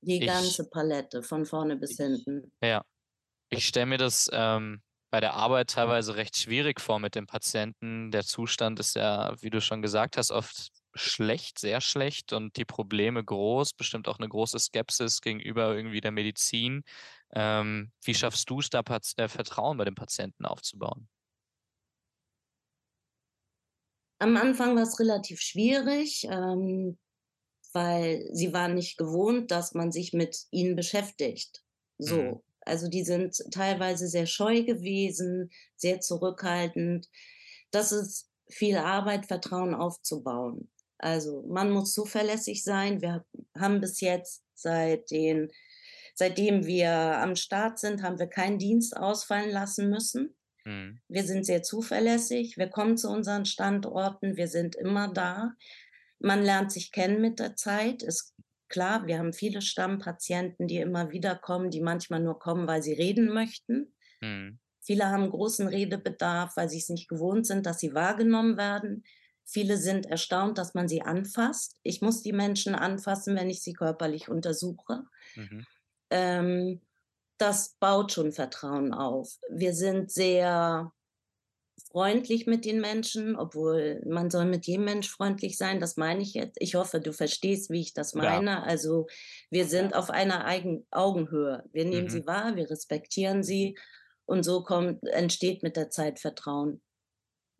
Die 0.00 0.18
ich, 0.18 0.26
ganze 0.26 0.68
Palette, 0.68 1.22
von 1.22 1.46
vorne 1.46 1.76
bis 1.76 1.96
hinten. 1.96 2.52
Ja. 2.62 2.84
Ich 3.50 3.66
stelle 3.66 3.86
mir 3.86 3.98
das 3.98 4.28
ähm, 4.32 4.82
bei 5.10 5.20
der 5.20 5.34
Arbeit 5.34 5.70
teilweise 5.70 6.16
recht 6.16 6.36
schwierig 6.36 6.80
vor 6.80 6.98
mit 6.98 7.14
dem 7.14 7.26
Patienten. 7.26 8.10
Der 8.10 8.24
Zustand 8.24 8.80
ist 8.80 8.96
ja, 8.96 9.34
wie 9.40 9.50
du 9.50 9.60
schon 9.60 9.80
gesagt 9.80 10.16
hast, 10.16 10.30
oft 10.30 10.72
schlecht, 10.94 11.58
sehr 11.58 11.80
schlecht 11.80 12.32
und 12.32 12.56
die 12.56 12.64
Probleme 12.64 13.22
groß, 13.22 13.74
bestimmt 13.74 14.08
auch 14.08 14.18
eine 14.18 14.28
große 14.28 14.58
Skepsis 14.58 15.20
gegenüber 15.20 15.74
irgendwie 15.74 16.00
der 16.00 16.10
Medizin. 16.10 16.82
Ähm, 17.32 17.92
wie 18.04 18.14
schaffst 18.14 18.48
du 18.50 18.60
es 18.60 18.70
da, 18.70 18.80
äh, 18.80 19.28
Vertrauen 19.28 19.76
bei 19.76 19.84
dem 19.84 19.94
Patienten 19.94 20.46
aufzubauen? 20.46 21.08
Am 24.24 24.36
Anfang 24.36 24.74
war 24.74 24.82
es 24.82 24.98
relativ 24.98 25.40
schwierig. 25.40 26.26
Ähm, 26.30 26.98
weil 27.74 28.28
sie 28.32 28.52
waren 28.52 28.74
nicht 28.74 28.96
gewohnt, 28.96 29.50
dass 29.50 29.74
man 29.74 29.90
sich 29.92 30.12
mit 30.12 30.46
ihnen 30.50 30.76
beschäftigt. 30.76 31.62
So. 31.98 32.16
Mhm. 32.16 32.40
Also 32.60 32.88
die 32.88 33.04
sind 33.04 33.36
teilweise 33.50 34.08
sehr 34.08 34.26
scheu 34.26 34.62
gewesen, 34.62 35.50
sehr 35.76 36.00
zurückhaltend. 36.00 37.10
Das 37.72 37.92
ist 37.92 38.30
viel 38.48 38.76
Arbeit, 38.76 39.26
Vertrauen 39.26 39.74
aufzubauen. 39.74 40.70
Also 40.98 41.42
man 41.48 41.70
muss 41.70 41.92
zuverlässig 41.92 42.62
sein. 42.62 43.02
Wir 43.02 43.24
haben 43.58 43.80
bis 43.80 44.00
jetzt 44.00 44.44
seit 44.54 45.10
den, 45.10 45.50
seitdem 46.14 46.64
wir 46.64 46.90
am 46.92 47.36
Start 47.36 47.78
sind, 47.80 48.02
haben 48.02 48.18
wir 48.18 48.28
keinen 48.28 48.58
Dienst 48.58 48.96
ausfallen 48.96 49.50
lassen 49.50 49.90
müssen. 49.90 50.34
Mhm. 50.64 51.00
Wir 51.08 51.24
sind 51.24 51.46
sehr 51.46 51.62
zuverlässig. 51.62 52.56
Wir 52.56 52.68
kommen 52.68 52.96
zu 52.96 53.08
unseren 53.08 53.44
Standorten. 53.44 54.36
Wir 54.36 54.48
sind 54.48 54.76
immer 54.76 55.12
da. 55.12 55.52
Man 56.18 56.42
lernt 56.42 56.72
sich 56.72 56.92
kennen 56.92 57.20
mit 57.20 57.38
der 57.38 57.56
Zeit. 57.56 58.02
Ist 58.02 58.34
klar, 58.68 59.06
wir 59.06 59.18
haben 59.18 59.32
viele 59.32 59.62
Stammpatienten, 59.62 60.66
die 60.66 60.78
immer 60.78 61.10
wieder 61.10 61.36
kommen, 61.36 61.70
die 61.70 61.80
manchmal 61.80 62.20
nur 62.20 62.38
kommen, 62.38 62.66
weil 62.66 62.82
sie 62.82 62.94
reden 62.94 63.32
möchten. 63.32 63.94
Mhm. 64.20 64.58
Viele 64.80 65.06
haben 65.06 65.30
großen 65.30 65.66
Redebedarf, 65.66 66.56
weil 66.56 66.68
sie 66.68 66.78
es 66.78 66.88
nicht 66.90 67.08
gewohnt 67.08 67.46
sind, 67.46 67.66
dass 67.66 67.80
sie 67.80 67.94
wahrgenommen 67.94 68.56
werden. 68.56 69.04
Viele 69.46 69.76
sind 69.76 70.06
erstaunt, 70.06 70.58
dass 70.58 70.74
man 70.74 70.88
sie 70.88 71.02
anfasst. 71.02 71.78
Ich 71.82 72.00
muss 72.00 72.22
die 72.22 72.32
Menschen 72.32 72.74
anfassen, 72.74 73.36
wenn 73.36 73.50
ich 73.50 73.62
sie 73.62 73.74
körperlich 73.74 74.28
untersuche. 74.28 75.04
Mhm. 75.36 75.66
Ähm, 76.10 76.80
das 77.38 77.76
baut 77.80 78.12
schon 78.12 78.32
Vertrauen 78.32 78.92
auf. 78.92 79.38
Wir 79.50 79.74
sind 79.74 80.10
sehr 80.10 80.92
freundlich 81.90 82.46
mit 82.46 82.64
den 82.64 82.80
Menschen, 82.80 83.36
obwohl 83.36 84.02
man 84.06 84.30
soll 84.30 84.46
mit 84.46 84.66
jedem 84.66 84.84
Mensch 84.84 85.08
freundlich 85.10 85.56
sein, 85.56 85.80
das 85.80 85.96
meine 85.96 86.22
ich 86.22 86.34
jetzt. 86.34 86.56
Ich 86.60 86.74
hoffe, 86.74 87.00
du 87.00 87.12
verstehst, 87.12 87.70
wie 87.70 87.80
ich 87.80 87.94
das 87.94 88.14
meine. 88.14 88.50
Ja. 88.50 88.62
Also 88.62 89.06
wir 89.50 89.66
sind 89.66 89.94
auf 89.94 90.10
einer 90.10 90.44
Eigen 90.44 90.86
Augenhöhe. 90.90 91.64
Wir 91.72 91.84
nehmen 91.84 92.04
mhm. 92.04 92.10
sie 92.10 92.26
wahr, 92.26 92.56
wir 92.56 92.68
respektieren 92.70 93.42
sie 93.42 93.76
und 94.26 94.42
so 94.42 94.62
kommt, 94.62 95.02
entsteht 95.04 95.62
mit 95.62 95.76
der 95.76 95.90
Zeit 95.90 96.18
Vertrauen. 96.18 96.82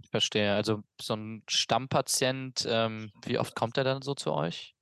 Ich 0.03 0.11
verstehe. 0.11 0.53
Also 0.53 0.83
so 1.01 1.15
ein 1.15 1.43
Stammpatient, 1.49 2.67
ähm, 2.69 3.11
wie 3.25 3.39
oft 3.39 3.55
kommt 3.55 3.79
er 3.79 3.85
dann 3.85 4.03
so 4.03 4.15
zu 4.15 4.33
euch? 4.33 4.74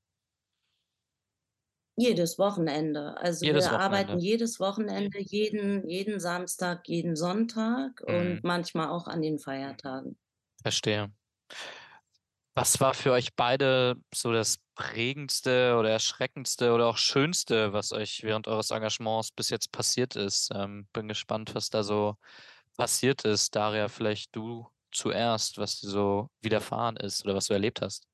Jedes 2.02 2.38
Wochenende. 2.38 3.16
Also 3.18 3.44
jedes 3.44 3.64
wir 3.64 3.73
Wochenende. 3.73 3.85
arbeiten 3.85 4.18
jedes 4.18 4.61
Wochenende, 4.61 5.21
jeden, 5.21 5.88
jeden 5.88 6.21
Samstag, 6.21 6.88
jeden 6.88 7.16
Sonntag 7.16 8.02
mhm. 8.06 8.14
und 8.14 8.44
manchmal 8.44 8.88
auch 8.88 9.06
an 9.06 9.23
den 9.23 9.38
Feiertagen. 9.38 10.18
Verstehe. 10.62 11.11
Was 12.54 12.80
war 12.80 12.92
für 12.92 13.12
euch 13.12 13.35
beide 13.35 13.97
so 14.14 14.30
das 14.32 14.59
prägendste 14.75 15.76
oder 15.78 15.90
erschreckendste 15.90 16.73
oder 16.73 16.87
auch 16.87 16.99
schönste, 16.99 17.73
was 17.73 17.92
euch 17.92 18.23
während 18.25 18.47
eures 18.47 18.71
Engagements 18.71 19.30
bis 19.32 19.49
jetzt 19.49 19.73
passiert 19.73 20.16
ist? 20.16 20.50
Ähm, 20.54 20.87
bin 20.92 21.09
gespannt, 21.09 21.54
was 21.54 21.71
da 21.71 21.82
so 21.82 22.16
passiert 22.76 23.25
ist. 23.25 23.56
Daria, 23.56 23.88
vielleicht 23.88 24.37
du 24.37 24.68
zuerst, 24.92 25.56
was 25.56 25.80
dir 25.80 25.88
so 25.88 26.30
widerfahren 26.42 26.97
ist 26.97 27.25
oder 27.25 27.35
was 27.35 27.47
du 27.47 27.54
erlebt 27.54 27.80
hast. 27.80 28.06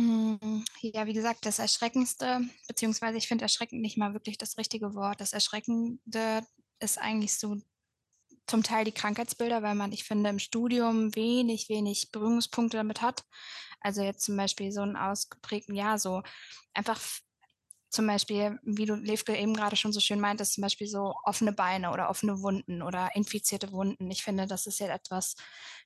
Hm, 0.00 0.64
ja, 0.80 1.06
wie 1.06 1.12
gesagt, 1.12 1.44
das 1.44 1.58
Erschreckendste, 1.58 2.40
beziehungsweise 2.66 3.18
ich 3.18 3.28
finde 3.28 3.42
erschreckend 3.42 3.82
nicht 3.82 3.98
mal 3.98 4.14
wirklich 4.14 4.38
das 4.38 4.56
richtige 4.56 4.94
Wort. 4.94 5.20
Das 5.20 5.34
Erschreckende 5.34 6.42
ist 6.78 6.96
eigentlich 6.98 7.34
so 7.38 7.56
zum 8.46 8.62
Teil 8.62 8.84
die 8.84 8.92
Krankheitsbilder, 8.92 9.62
weil 9.62 9.74
man, 9.76 9.92
ich 9.92 10.04
finde, 10.04 10.30
im 10.30 10.38
Studium 10.38 11.14
wenig, 11.16 11.68
wenig 11.68 12.12
Berührungspunkte 12.12 12.78
damit 12.78 13.02
hat. 13.02 13.24
Also 13.80 14.02
jetzt 14.02 14.24
zum 14.24 14.36
Beispiel 14.36 14.72
so 14.72 14.82
einen 14.82 14.96
ausgeprägten, 14.96 15.74
ja, 15.74 15.98
so 15.98 16.22
einfach 16.74 17.00
zum 17.90 18.06
Beispiel, 18.06 18.58
wie 18.62 18.86
du 18.86 18.94
Levke 18.94 19.36
eben 19.36 19.54
gerade 19.54 19.76
schon 19.76 19.92
so 19.92 20.00
schön 20.00 20.20
meintest, 20.20 20.54
zum 20.54 20.62
Beispiel 20.62 20.86
so 20.86 21.14
offene 21.24 21.52
Beine 21.52 21.92
oder 21.92 22.08
offene 22.10 22.40
Wunden 22.42 22.82
oder 22.82 23.10
infizierte 23.16 23.72
Wunden. 23.72 24.10
Ich 24.10 24.22
finde, 24.22 24.46
das 24.46 24.66
ist 24.66 24.80
ja 24.80 24.88
etwas, 24.88 25.36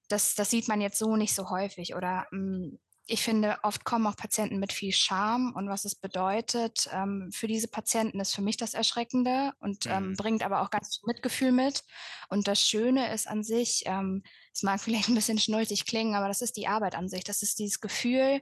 das, 0.09 0.35
das 0.35 0.51
sieht 0.51 0.69
man 0.69 0.81
jetzt 0.83 0.99
so 0.99 1.17
nicht 1.17 1.35
so 1.35 1.51
häufig. 1.51 1.95
Oder 1.95 2.27
mh, 2.31 2.39
hm, 2.73 2.79
ich 3.07 3.23
finde, 3.23 3.59
oft 3.63 3.85
kommen 3.85 4.07
auch 4.07 4.17
Patienten 4.17 4.59
mit 4.59 4.73
viel 4.73 4.93
Scham 4.93 5.53
und 5.55 5.69
was 5.69 5.85
es 5.85 5.95
bedeutet 5.95 6.89
ähm, 6.91 7.31
für 7.33 7.47
diese 7.47 7.69
Patienten 7.69 8.19
ist 8.19 8.35
für 8.35 8.41
mich 8.41 8.57
das 8.57 8.73
Erschreckende 8.73 9.53
und 9.61 9.85
ähm, 9.87 10.11
mhm. 10.11 10.15
bringt 10.15 10.43
aber 10.43 10.63
auch 10.63 10.71
ganz 10.71 10.97
viel 10.97 11.07
Mitgefühl 11.07 11.53
mit. 11.53 11.83
Und 12.31 12.49
das 12.49 12.61
Schöne 12.61 13.13
ist 13.13 13.29
an 13.29 13.45
sich, 13.45 13.83
ähm, 13.85 14.23
es 14.55 14.63
mag 14.63 14.81
vielleicht 14.81 15.09
ein 15.09 15.15
bisschen 15.15 15.39
schnulzig 15.39 15.85
klingen, 15.85 16.15
aber 16.15 16.29
das 16.29 16.41
ist 16.41 16.57
die 16.57 16.67
Arbeit 16.67 16.95
an 16.95 17.09
sich. 17.09 17.25
Das 17.25 17.43
ist 17.43 17.59
dieses 17.59 17.81
Gefühl, 17.81 18.41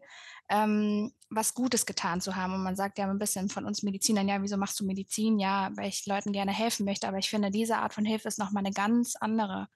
ähm, 0.49 1.12
was 1.28 1.54
Gutes 1.54 1.85
getan 1.85 2.21
zu 2.21 2.37
haben. 2.37 2.54
Und 2.54 2.62
man 2.62 2.76
sagt 2.76 2.99
ja 2.99 3.11
ein 3.11 3.19
bisschen 3.19 3.49
von 3.49 3.64
uns 3.64 3.83
Medizinern, 3.83 4.28
ja, 4.28 4.40
wieso 4.42 4.57
machst 4.59 4.78
du 4.78 4.85
Medizin? 4.85 5.40
Ja, 5.40 5.71
weil 5.75 5.88
ich 5.88 6.07
Leuten 6.07 6.33
gerne 6.33 6.52
helfen 6.52 6.85
möchte. 6.85 7.09
Aber 7.09 7.19
ich 7.19 7.31
finde, 7.31 7.50
diese 7.50 7.78
Art 7.78 7.95
von 7.95 8.04
Hilfe 8.04 8.28
ist 8.28 8.38
nochmal 8.38 8.64
eine 8.64 8.75
ganz 8.75 9.16
andere. 9.16 9.69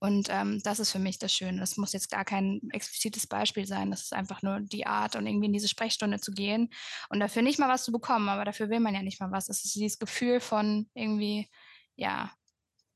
Und 0.00 0.28
ähm, 0.30 0.60
das 0.64 0.80
ist 0.80 0.92
für 0.92 0.98
mich 0.98 1.18
das 1.18 1.32
Schöne. 1.34 1.60
Das 1.60 1.76
muss 1.76 1.92
jetzt 1.92 2.10
gar 2.10 2.24
kein 2.24 2.60
explizites 2.72 3.26
Beispiel 3.26 3.66
sein. 3.66 3.90
Das 3.90 4.02
ist 4.02 4.14
einfach 4.14 4.42
nur 4.42 4.60
die 4.60 4.86
Art, 4.86 5.14
und 5.14 5.26
irgendwie 5.26 5.46
in 5.46 5.52
diese 5.52 5.68
Sprechstunde 5.68 6.20
zu 6.20 6.32
gehen 6.32 6.70
und 7.10 7.20
dafür 7.20 7.42
nicht 7.42 7.58
mal 7.58 7.68
was 7.68 7.84
zu 7.84 7.92
bekommen. 7.92 8.30
Aber 8.30 8.46
dafür 8.46 8.70
will 8.70 8.80
man 8.80 8.94
ja 8.94 9.02
nicht 9.02 9.20
mal 9.20 9.30
was. 9.30 9.50
Es 9.50 9.62
ist 9.64 9.74
dieses 9.74 9.98
Gefühl 9.98 10.40
von 10.40 10.88
irgendwie, 10.94 11.48
ja, 11.96 12.32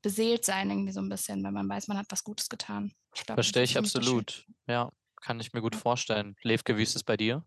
beseelt 0.01 0.45
sein, 0.45 0.69
irgendwie 0.69 0.91
so 0.91 0.99
ein 0.99 1.09
bisschen, 1.09 1.43
weil 1.43 1.51
man 1.51 1.69
weiß, 1.69 1.87
man 1.87 1.97
hat 1.97 2.07
was 2.09 2.23
Gutes 2.23 2.49
getan. 2.49 2.91
Ich 3.15 3.25
glaub, 3.25 3.35
Verstehe 3.37 3.63
ich 3.63 3.77
absolut. 3.77 4.45
Ja, 4.67 4.91
kann 5.21 5.39
ich 5.39 5.53
mir 5.53 5.61
gut 5.61 5.75
vorstellen. 5.75 6.35
Levke, 6.41 6.75
wie 6.77 6.83
ist 6.83 6.95
es 6.95 7.03
bei 7.03 7.17
dir? 7.17 7.45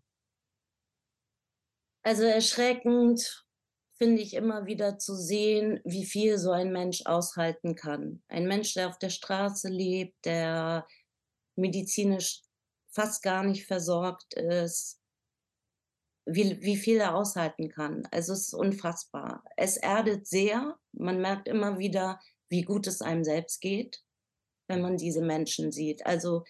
Also 2.03 2.23
erschreckend 2.23 3.45
finde 3.99 4.21
ich 4.21 4.33
immer 4.33 4.65
wieder 4.65 4.97
zu 4.97 5.13
sehen, 5.13 5.81
wie 5.83 6.05
viel 6.05 6.37
so 6.37 6.51
ein 6.51 6.71
Mensch 6.71 7.05
aushalten 7.05 7.75
kann. 7.75 8.23
Ein 8.29 8.47
Mensch, 8.47 8.73
der 8.73 8.87
auf 8.87 8.97
der 8.97 9.09
Straße 9.09 9.67
lebt, 9.67 10.25
der 10.25 10.87
medizinisch 11.57 12.41
fast 12.91 13.21
gar 13.21 13.43
nicht 13.43 13.65
versorgt 13.65 14.33
ist, 14.35 15.01
wie, 16.25 16.61
wie 16.61 16.77
viel 16.77 16.97
er 16.97 17.15
aushalten 17.15 17.69
kann. 17.69 18.07
Also 18.11 18.33
es 18.33 18.47
ist 18.47 18.53
unfassbar. 18.53 19.43
Es 19.57 19.75
erdet 19.75 20.27
sehr. 20.27 20.79
Man 20.93 21.19
merkt 21.19 21.49
immer 21.49 21.77
wieder, 21.77 22.19
wie 22.49 22.61
gut 22.61 22.87
es 22.87 23.01
einem 23.01 23.25
selbst 23.25 23.59
geht, 23.59 24.01
wenn 24.69 24.81
man 24.81 24.95
diese 24.95 25.21
Menschen 25.21 25.73
sieht. 25.73 26.05
Also 26.05 26.45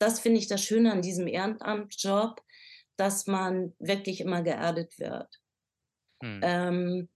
das 0.00 0.18
finde 0.18 0.40
ich 0.40 0.48
das 0.48 0.62
Schöne 0.64 0.90
an 0.90 1.02
diesem 1.02 1.28
Ehrenamtjob, 1.28 2.42
dass 2.96 3.26
man 3.26 3.74
wirklich 3.78 4.20
immer 4.20 4.42
geerdet 4.42 4.98
wird. 4.98 5.39
Hm. 6.22 6.40
Ähm, 6.42 7.08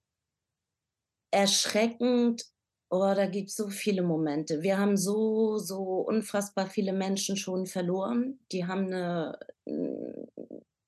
erschreckend, 1.31 2.45
oh, 2.91 3.13
da 3.15 3.27
gibt 3.27 3.51
es 3.51 3.57
so 3.57 3.69
viele 3.69 4.03
Momente. 4.03 4.63
Wir 4.63 4.79
haben 4.79 4.97
so, 4.97 5.59
so 5.59 5.83
unfassbar 6.01 6.69
viele 6.69 6.93
Menschen 6.93 7.37
schon 7.37 7.67
verloren. 7.67 8.39
Die 8.53 8.67
haben 8.67 8.87
eine, 8.87 9.39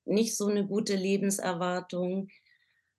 nicht 0.05 0.37
so 0.37 0.47
eine 0.47 0.65
gute 0.65 0.95
Lebenserwartung. 0.95 2.29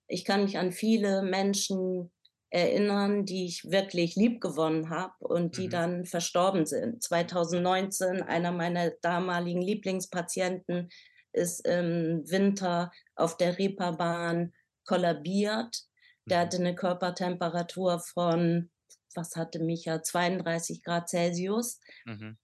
Ich 0.07 0.25
kann 0.25 0.43
mich 0.43 0.57
an 0.57 0.71
viele 0.71 1.23
Menschen 1.23 2.11
erinnern, 2.51 3.25
die 3.25 3.45
ich 3.45 3.69
wirklich 3.69 4.15
lieb 4.15 4.41
gewonnen 4.41 4.89
habe 4.89 5.13
und 5.19 5.57
die 5.57 5.67
mhm. 5.67 5.71
dann 5.71 6.05
verstorben 6.05 6.65
sind. 6.65 7.03
2019, 7.03 8.23
einer 8.23 8.51
meiner 8.51 8.91
damaligen 9.01 9.61
Lieblingspatienten 9.61 10.89
ist 11.31 11.67
im 11.67 12.23
Winter 12.29 12.91
auf 13.15 13.37
der 13.37 13.57
Reeperbahn 13.59 14.53
kollabiert. 14.89 15.83
Der 16.25 16.39
mhm. 16.39 16.41
hatte 16.41 16.57
eine 16.57 16.75
Körpertemperatur 16.75 17.99
von, 17.99 18.71
was 19.13 19.35
hatte 19.35 19.59
Micha, 19.59 20.01
32 20.01 20.83
Grad 20.83 21.09
Celsius. 21.09 21.79
Mhm. 22.05 22.37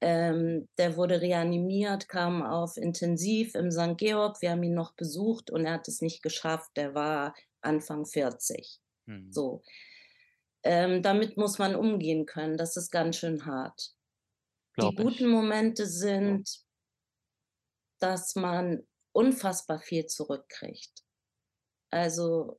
Ähm, 0.00 0.68
der 0.76 0.96
wurde 0.96 1.20
reanimiert, 1.22 2.08
kam 2.08 2.42
auf 2.42 2.76
Intensiv 2.76 3.54
im 3.54 3.70
St. 3.70 3.96
Georg. 3.96 4.42
Wir 4.42 4.50
haben 4.50 4.62
ihn 4.64 4.74
noch 4.74 4.94
besucht 4.94 5.50
und 5.50 5.64
er 5.64 5.74
hat 5.74 5.88
es 5.88 6.02
nicht 6.02 6.22
geschafft. 6.22 6.70
Der 6.76 6.94
war 6.94 7.34
Anfang 7.62 8.04
40. 8.04 8.78
Mhm. 9.06 9.32
So. 9.32 9.62
Ähm, 10.64 11.02
damit 11.02 11.36
muss 11.36 11.58
man 11.58 11.76
umgehen 11.76 12.26
können. 12.26 12.56
Das 12.56 12.76
ist 12.76 12.90
ganz 12.90 13.16
schön 13.16 13.46
hart. 13.46 13.94
Glaub 14.74 14.96
Die 14.96 15.02
guten 15.02 15.26
ich. 15.26 15.30
Momente 15.30 15.86
sind, 15.86 16.50
dass 18.00 18.34
man 18.34 18.86
unfassbar 19.12 19.78
viel 19.78 20.06
zurückkriegt. 20.06 21.05
Also 21.96 22.58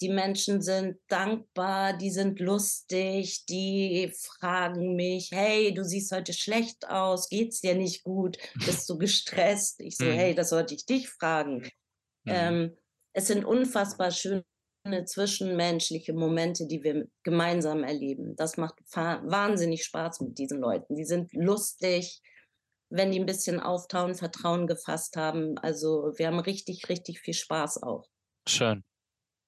die 0.00 0.08
Menschen 0.08 0.60
sind 0.60 0.98
dankbar, 1.08 1.96
die 1.96 2.10
sind 2.10 2.40
lustig, 2.40 3.46
die 3.46 4.12
fragen 4.14 4.96
mich, 4.96 5.30
hey, 5.32 5.72
du 5.72 5.84
siehst 5.84 6.12
heute 6.12 6.32
schlecht 6.32 6.88
aus, 6.88 7.28
geht's 7.28 7.60
dir 7.60 7.74
nicht 7.74 8.02
gut, 8.02 8.36
bist 8.66 8.88
du 8.88 8.98
gestresst? 8.98 9.80
Ich 9.80 9.96
so, 9.96 10.04
mhm. 10.04 10.12
hey, 10.12 10.34
das 10.34 10.50
sollte 10.50 10.74
ich 10.74 10.84
dich 10.84 11.08
fragen. 11.08 11.62
Mhm. 12.24 12.32
Ähm, 12.32 12.76
es 13.14 13.28
sind 13.28 13.44
unfassbar 13.44 14.10
schöne 14.10 14.44
zwischenmenschliche 15.06 16.12
Momente, 16.12 16.66
die 16.66 16.82
wir 16.82 17.06
gemeinsam 17.22 17.84
erleben. 17.84 18.34
Das 18.36 18.56
macht 18.56 18.74
wahnsinnig 18.92 19.84
Spaß 19.84 20.20
mit 20.20 20.38
diesen 20.38 20.60
Leuten. 20.60 20.96
Die 20.96 21.04
sind 21.04 21.32
lustig, 21.32 22.20
wenn 22.90 23.12
die 23.12 23.20
ein 23.20 23.26
bisschen 23.26 23.60
auftauen, 23.60 24.14
Vertrauen 24.14 24.66
gefasst 24.66 25.16
haben. 25.16 25.56
Also 25.58 26.12
wir 26.16 26.26
haben 26.26 26.40
richtig, 26.40 26.88
richtig 26.88 27.20
viel 27.20 27.34
Spaß 27.34 27.82
auch. 27.82 28.08
Schön. 28.46 28.84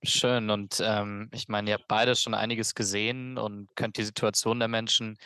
Schön. 0.04 0.50
Und 0.50 0.80
ähm, 0.84 1.30
ich 1.34 1.48
meine, 1.48 1.70
ihr 1.70 1.74
habt 1.74 1.88
beide 1.88 2.16
schon 2.16 2.34
einiges 2.34 2.74
gesehen 2.74 3.38
und 3.38 3.68
könnt 3.76 3.98
die 3.98 4.04
Situation 4.04 4.58
der 4.60 4.68
Menschen 4.68 5.18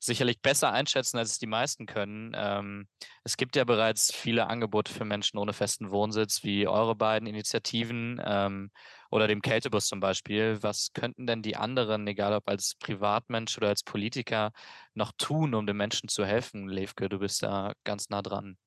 sicherlich 0.00 0.42
besser 0.42 0.72
einschätzen, 0.72 1.18
als 1.18 1.32
es 1.32 1.38
die 1.38 1.46
meisten 1.48 1.86
können. 1.86 2.32
Ähm, 2.36 2.88
es 3.24 3.36
gibt 3.38 3.56
ja 3.56 3.64
bereits 3.64 4.14
viele 4.14 4.48
Angebote 4.48 4.92
für 4.92 5.04
Menschen 5.06 5.38
ohne 5.38 5.52
festen 5.54 5.90
Wohnsitz, 5.90 6.44
wie 6.44 6.68
eure 6.68 6.96
beiden 6.96 7.28
Initiativen 7.28 8.20
ähm, 8.24 8.70
oder 9.10 9.28
dem 9.28 9.42
Kältebus 9.42 9.86
zum 9.88 10.00
Beispiel. 10.00 10.58
Was 10.62 10.92
könnten 10.94 11.26
denn 11.26 11.42
die 11.42 11.56
anderen, 11.56 12.06
egal 12.08 12.34
ob 12.34 12.48
als 12.48 12.76
Privatmensch 12.80 13.58
oder 13.58 13.68
als 13.70 13.84
Politiker, 13.84 14.52
noch 14.94 15.12
tun, 15.18 15.54
um 15.54 15.66
den 15.66 15.76
Menschen 15.78 16.08
zu 16.08 16.26
helfen? 16.26 16.68
Levke, 16.68 17.08
du 17.08 17.18
bist 17.20 17.42
da 17.42 17.72
ganz 17.84 18.10
nah 18.10 18.22
dran. 18.22 18.58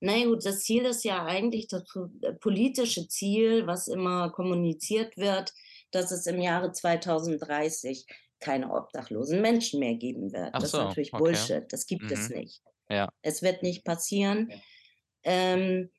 Na 0.00 0.24
gut, 0.24 0.44
das 0.44 0.60
Ziel 0.60 0.86
ist 0.86 1.04
ja 1.04 1.24
eigentlich 1.24 1.68
das 1.68 1.84
äh, 2.22 2.32
politische 2.34 3.06
Ziel, 3.08 3.66
was 3.66 3.86
immer 3.86 4.30
kommuniziert 4.30 5.16
wird, 5.16 5.52
dass 5.90 6.10
es 6.10 6.26
im 6.26 6.40
Jahre 6.40 6.72
2030 6.72 8.06
keine 8.40 8.72
obdachlosen 8.72 9.42
Menschen 9.42 9.80
mehr 9.80 9.94
geben 9.94 10.32
wird. 10.32 10.50
Ach 10.52 10.60
das 10.60 10.70
so, 10.70 10.78
ist 10.78 10.84
natürlich 10.84 11.12
okay. 11.12 11.22
Bullshit. 11.22 11.72
Das 11.72 11.86
gibt 11.86 12.04
mhm. 12.04 12.12
es 12.12 12.30
nicht. 12.30 12.62
Ja. 12.88 13.08
Es 13.22 13.42
wird 13.42 13.62
nicht 13.62 13.84
passieren. 13.84 14.50
Ähm, 15.22 15.90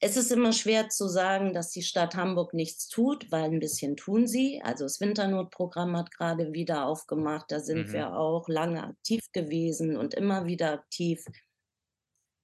es 0.00 0.16
ist 0.16 0.30
immer 0.30 0.52
schwer 0.52 0.88
zu 0.88 1.08
sagen, 1.08 1.52
dass 1.52 1.70
die 1.70 1.82
Stadt 1.82 2.14
Hamburg 2.14 2.54
nichts 2.54 2.88
tut, 2.88 3.32
weil 3.32 3.44
ein 3.44 3.58
bisschen 3.58 3.96
tun 3.96 4.28
sie. 4.28 4.62
Also 4.62 4.84
das 4.84 5.00
Winternotprogramm 5.00 5.96
hat 5.96 6.12
gerade 6.12 6.52
wieder 6.52 6.86
aufgemacht. 6.86 7.46
Da 7.48 7.58
sind 7.58 7.88
mhm. 7.88 7.92
wir 7.92 8.14
auch 8.14 8.48
lange 8.48 8.84
aktiv 8.84 9.24
gewesen 9.32 9.96
und 9.96 10.14
immer 10.14 10.46
wieder 10.46 10.72
aktiv. 10.72 11.24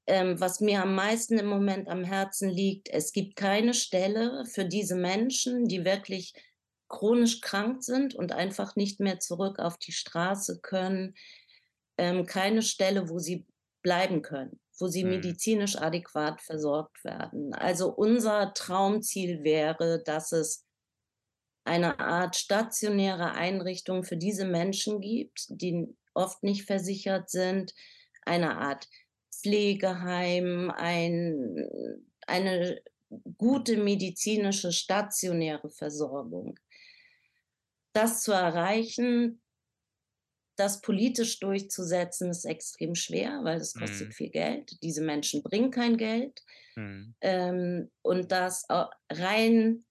Ähm, 0.07 0.39
was 0.41 0.61
mir 0.61 0.83
am 0.83 0.95
meisten 0.95 1.39
im 1.39 1.47
Moment 1.47 1.89
am 1.89 2.05
Herzen 2.05 2.51
liegt, 2.51 2.91
es 2.91 3.13
gibt 3.13 3.37
keine 3.37 3.73
Stelle 3.73 4.45
für 4.47 4.67
diese 4.67 4.97
Menschen, 4.97 5.67
die 5.67 5.85
wirklich 5.85 6.35
chronisch 6.89 7.41
krank 7.41 7.83
sind 7.83 8.15
und 8.15 8.33
einfach 8.33 8.77
nicht 8.77 9.01
mehr 9.01 9.19
zurück 9.19 9.59
auf 9.59 9.79
die 9.79 9.93
Straße 9.93 10.61
können, 10.61 11.15
ähm, 11.97 12.27
keine 12.27 12.63
Stelle, 12.63 13.09
wo 13.09 13.19
sie 13.19 13.47
bleiben 13.83 14.23
können, 14.23 14.61
wo 14.79 14.89
sie 14.89 15.05
mhm. 15.05 15.11
medizinisch 15.11 15.77
adäquat 15.77 16.43
versorgt 16.43 17.05
werden. 17.05 17.55
Also 17.55 17.91
unser 17.91 18.53
Traumziel 18.55 19.43
wäre, 19.43 20.03
dass 20.05 20.33
es 20.33 20.65
eine 21.65 21.99
Art 21.99 22.37
stationäre 22.37 23.33
Einrichtung 23.33 24.05
für 24.05 24.17
diese 24.17 24.45
Menschen 24.45 25.01
gibt, 25.01 25.47
die 25.49 25.97
oft 26.13 26.43
nicht 26.43 26.65
versichert 26.65 27.31
sind, 27.31 27.75
eine 28.23 28.59
Art 28.59 28.89
Pflegeheim, 29.45 30.73
ein, 30.75 31.69
eine 32.27 32.81
gute 33.37 33.77
medizinische 33.77 34.73
stationäre 34.73 35.71
Versorgung 35.71 36.59
das 37.95 38.23
zu 38.23 38.33
erreichen, 38.33 39.41
das 40.57 40.83
politisch 40.83 41.41
durchzusetzen, 41.41 42.31
ist 42.31 42.45
extrem 42.45 42.95
schwer, 42.95 43.41
weil 43.43 43.59
es 43.59 43.75
kostet 43.75 44.09
mhm. 44.09 44.13
viel 44.13 44.31
Geld. 44.31 44.77
Diese 44.83 45.03
Menschen 45.03 45.43
bringen 45.43 45.71
kein 45.71 45.97
Geld. 45.97 46.43
Mhm. 46.77 47.15
Ähm, 47.23 47.91
und 48.03 48.31
das 48.31 48.67
rein 49.11 49.85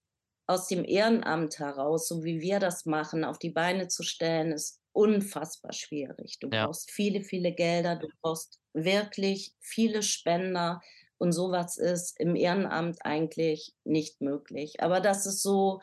aus 0.46 0.68
dem 0.68 0.84
Ehrenamt 0.84 1.58
heraus, 1.58 2.08
so 2.08 2.22
wie 2.24 2.40
wir 2.40 2.60
das 2.60 2.84
machen, 2.84 3.24
auf 3.24 3.38
die 3.38 3.50
Beine 3.50 3.88
zu 3.88 4.02
stellen, 4.02 4.52
ist 4.52 4.80
unfassbar 4.92 5.72
schwierig. 5.72 6.38
Du 6.40 6.48
ja. 6.50 6.66
brauchst 6.66 6.90
viele, 6.90 7.22
viele 7.22 7.52
Gelder, 7.52 7.96
du 7.96 8.08
brauchst 8.20 8.60
wirklich 8.74 9.54
viele 9.60 10.02
Spender 10.02 10.82
und 11.16 11.32
sowas 11.32 11.78
ist 11.78 12.20
im 12.20 12.36
Ehrenamt 12.36 13.04
eigentlich 13.04 13.74
nicht 13.84 14.20
möglich. 14.20 14.82
Aber 14.82 15.00
das 15.00 15.26
ist 15.26 15.42
so 15.42 15.80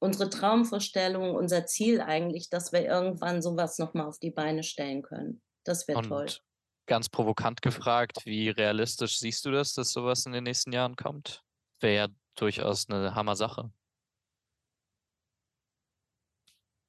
unsere 0.00 0.28
Traumvorstellung, 0.28 1.34
unser 1.34 1.66
Ziel 1.66 2.00
eigentlich, 2.00 2.50
dass 2.50 2.72
wir 2.72 2.84
irgendwann 2.84 3.42
sowas 3.42 3.78
nochmal 3.78 4.06
auf 4.06 4.18
die 4.18 4.30
Beine 4.30 4.62
stellen 4.62 5.02
können. 5.02 5.40
Das 5.64 5.86
wäre 5.88 6.02
toll. 6.02 6.26
Ganz 6.86 7.08
provokant 7.08 7.62
gefragt, 7.62 8.18
wie 8.24 8.48
realistisch 8.48 9.18
siehst 9.18 9.44
du 9.44 9.52
das, 9.52 9.74
dass 9.74 9.92
sowas 9.92 10.26
in 10.26 10.32
den 10.32 10.44
nächsten 10.44 10.72
Jahren 10.72 10.96
kommt? 10.96 11.44
Wäre 11.78 11.94
ja 11.94 12.08
durchaus 12.34 12.88
eine 12.88 13.14
Hammer-Sache. 13.14 13.70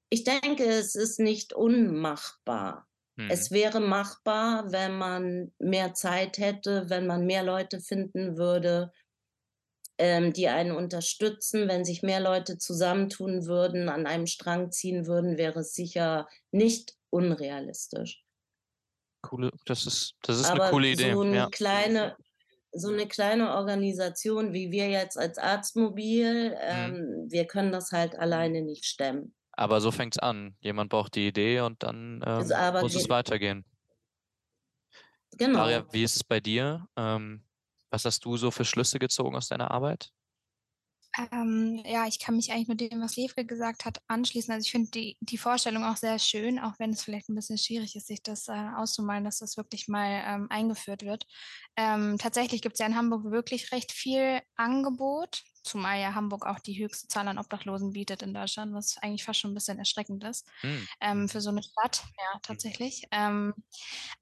Ich 0.09 0.23
denke, 0.23 0.65
es 0.65 0.95
ist 0.95 1.19
nicht 1.19 1.53
unmachbar. 1.53 2.87
Hm. 3.21 3.29
Es 3.29 3.51
wäre 3.51 3.79
machbar, 3.79 4.71
wenn 4.71 4.97
man 4.97 5.51
mehr 5.59 5.93
Zeit 5.93 6.37
hätte, 6.37 6.89
wenn 6.89 7.05
man 7.05 7.25
mehr 7.25 7.43
Leute 7.43 7.79
finden 7.79 8.37
würde, 8.37 8.91
ähm, 9.97 10.33
die 10.33 10.47
einen 10.47 10.71
unterstützen. 10.71 11.67
Wenn 11.67 11.85
sich 11.85 12.01
mehr 12.01 12.19
Leute 12.19 12.57
zusammentun 12.57 13.45
würden, 13.45 13.89
an 13.89 14.07
einem 14.07 14.25
Strang 14.25 14.71
ziehen 14.71 15.05
würden, 15.05 15.37
wäre 15.37 15.59
es 15.59 15.73
sicher 15.73 16.27
nicht 16.51 16.95
unrealistisch. 17.11 18.23
Coole, 19.21 19.51
das 19.65 19.85
ist, 19.85 20.15
das 20.23 20.39
ist 20.39 20.49
Aber 20.49 20.63
eine 20.63 20.71
coole 20.71 20.87
Idee. 20.89 21.13
So 21.13 21.21
eine, 21.21 21.35
ja. 21.35 21.49
kleine, 21.49 22.17
so 22.71 22.89
eine 22.89 23.07
kleine 23.07 23.53
Organisation 23.53 24.53
wie 24.53 24.71
wir 24.71 24.89
jetzt 24.89 25.17
als 25.17 25.37
Arztmobil, 25.37 26.49
mhm. 26.49 26.55
ähm, 26.59 26.91
mhm. 26.93 27.31
wir 27.31 27.45
können 27.45 27.71
das 27.71 27.91
halt 27.91 28.17
alleine 28.17 28.63
nicht 28.63 28.85
stemmen. 28.85 29.35
Aber 29.61 29.79
so 29.79 29.91
fängt 29.91 30.15
es 30.15 30.19
an. 30.19 30.55
Jemand 30.61 30.89
braucht 30.89 31.13
die 31.13 31.27
Idee 31.27 31.59
und 31.59 31.83
dann 31.83 32.23
ähm, 32.25 32.81
muss 32.81 32.95
es 32.95 33.07
weitergehen. 33.09 33.63
Genau. 35.37 35.59
Maria, 35.59 35.85
wie 35.93 36.03
ist 36.03 36.15
es 36.15 36.23
bei 36.23 36.39
dir? 36.39 36.87
Ähm, 36.97 37.43
was 37.91 38.03
hast 38.05 38.25
du 38.25 38.37
so 38.37 38.49
für 38.49 38.65
Schlüsse 38.65 38.97
gezogen 38.97 39.35
aus 39.35 39.49
deiner 39.49 39.69
Arbeit? 39.69 40.09
Ähm, 41.31 41.83
ja, 41.85 42.07
ich 42.07 42.17
kann 42.17 42.37
mich 42.37 42.51
eigentlich 42.51 42.69
nur 42.69 42.77
dem, 42.77 43.01
was 43.01 43.17
Levke 43.17 43.45
gesagt 43.45 43.85
hat, 43.85 44.01
anschließen. 44.07 44.51
Also 44.51 44.65
ich 44.65 44.71
finde 44.71 44.89
die, 44.89 45.17
die 45.19 45.37
Vorstellung 45.37 45.83
auch 45.83 45.97
sehr 45.97 46.17
schön, 46.17 46.57
auch 46.57 46.79
wenn 46.79 46.89
es 46.89 47.03
vielleicht 47.03 47.29
ein 47.29 47.35
bisschen 47.35 47.59
schwierig 47.59 47.95
ist, 47.95 48.07
sich 48.07 48.23
das 48.23 48.47
äh, 48.47 48.53
auszumalen, 48.75 49.25
dass 49.25 49.37
das 49.37 49.57
wirklich 49.57 49.87
mal 49.87 50.23
ähm, 50.25 50.47
eingeführt 50.49 51.03
wird. 51.03 51.27
Ähm, 51.77 52.17
tatsächlich 52.17 52.63
gibt 52.63 52.73
es 52.73 52.79
ja 52.79 52.87
in 52.87 52.95
Hamburg 52.95 53.25
wirklich 53.25 53.71
recht 53.71 53.91
viel 53.91 54.41
Angebot 54.55 55.43
zumal 55.63 55.99
ja 55.99 56.15
Hamburg 56.15 56.45
auch 56.45 56.59
die 56.59 56.77
höchste 56.77 57.07
Zahl 57.07 57.27
an 57.27 57.37
Obdachlosen 57.37 57.93
bietet 57.93 58.21
in 58.23 58.33
Deutschland, 58.33 58.73
was 58.73 58.97
eigentlich 58.97 59.23
fast 59.23 59.39
schon 59.39 59.51
ein 59.51 59.55
bisschen 59.55 59.79
erschreckend 59.79 60.23
ist 60.23 60.47
mhm. 60.63 60.87
ähm, 60.99 61.29
für 61.29 61.41
so 61.41 61.49
eine 61.49 61.61
Stadt, 61.63 62.03
ja, 62.17 62.33
hm. 62.33 62.41
tatsächlich. 62.41 63.03
Mhm. 63.03 63.07
Ähm, 63.11 63.53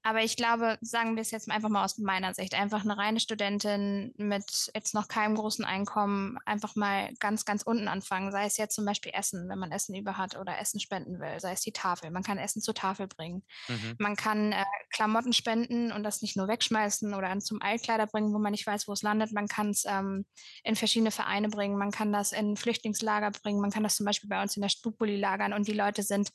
aber 0.02 0.22
ich 0.22 0.36
glaube, 0.36 0.78
sagen 0.80 1.16
wir 1.16 1.22
es 1.22 1.30
jetzt 1.30 1.50
einfach 1.50 1.68
mal 1.68 1.84
aus 1.84 1.98
meiner 1.98 2.34
Sicht, 2.34 2.54
einfach 2.54 2.84
eine 2.84 2.96
reine 2.96 3.20
Studentin 3.20 4.12
mit 4.16 4.70
jetzt 4.74 4.94
noch 4.94 5.08
keinem 5.08 5.34
großen 5.34 5.64
Einkommen, 5.64 6.38
einfach 6.44 6.76
mal 6.76 7.12
ganz, 7.20 7.44
ganz 7.44 7.62
unten 7.62 7.88
anfangen, 7.88 8.32
sei 8.32 8.44
es 8.44 8.56
jetzt 8.56 8.74
zum 8.74 8.84
Beispiel 8.84 9.12
Essen, 9.14 9.48
wenn 9.48 9.58
man 9.58 9.72
Essen 9.72 9.94
über 9.94 10.18
hat 10.18 10.36
oder 10.36 10.58
Essen 10.58 10.80
spenden 10.80 11.20
will, 11.20 11.40
sei 11.40 11.52
es 11.52 11.60
die 11.60 11.72
Tafel, 11.72 12.10
man 12.10 12.22
kann 12.22 12.38
Essen 12.38 12.60
zur 12.60 12.74
Tafel 12.74 13.06
bringen, 13.06 13.42
mhm. 13.68 13.96
man 13.98 14.16
kann 14.16 14.52
äh, 14.52 14.64
Klamotten 14.90 15.32
spenden 15.32 15.92
und 15.92 16.02
das 16.02 16.22
nicht 16.22 16.36
nur 16.36 16.48
wegschmeißen 16.48 17.14
oder 17.14 17.30
zum 17.40 17.62
Altkleider 17.62 18.06
bringen, 18.06 18.34
wo 18.34 18.38
man 18.38 18.50
nicht 18.50 18.66
weiß, 18.66 18.88
wo 18.88 18.92
es 18.92 19.02
landet, 19.02 19.32
man 19.32 19.48
kann 19.48 19.70
es 19.70 19.84
ähm, 19.86 20.26
in 20.64 20.76
verschiedene 20.76 21.10
Vereine 21.10 21.29
Vereine 21.30 21.48
bringen, 21.48 21.78
man 21.78 21.92
kann 21.92 22.12
das 22.12 22.32
in 22.32 22.56
Flüchtlingslager 22.56 23.30
bringen, 23.30 23.60
man 23.60 23.70
kann 23.70 23.84
das 23.84 23.96
zum 23.96 24.06
Beispiel 24.06 24.28
bei 24.28 24.42
uns 24.42 24.56
in 24.56 24.62
der 24.62 24.68
Stupuli 24.68 25.16
lagern 25.16 25.52
und 25.52 25.68
die 25.68 25.72
Leute 25.72 26.02
sind 26.02 26.30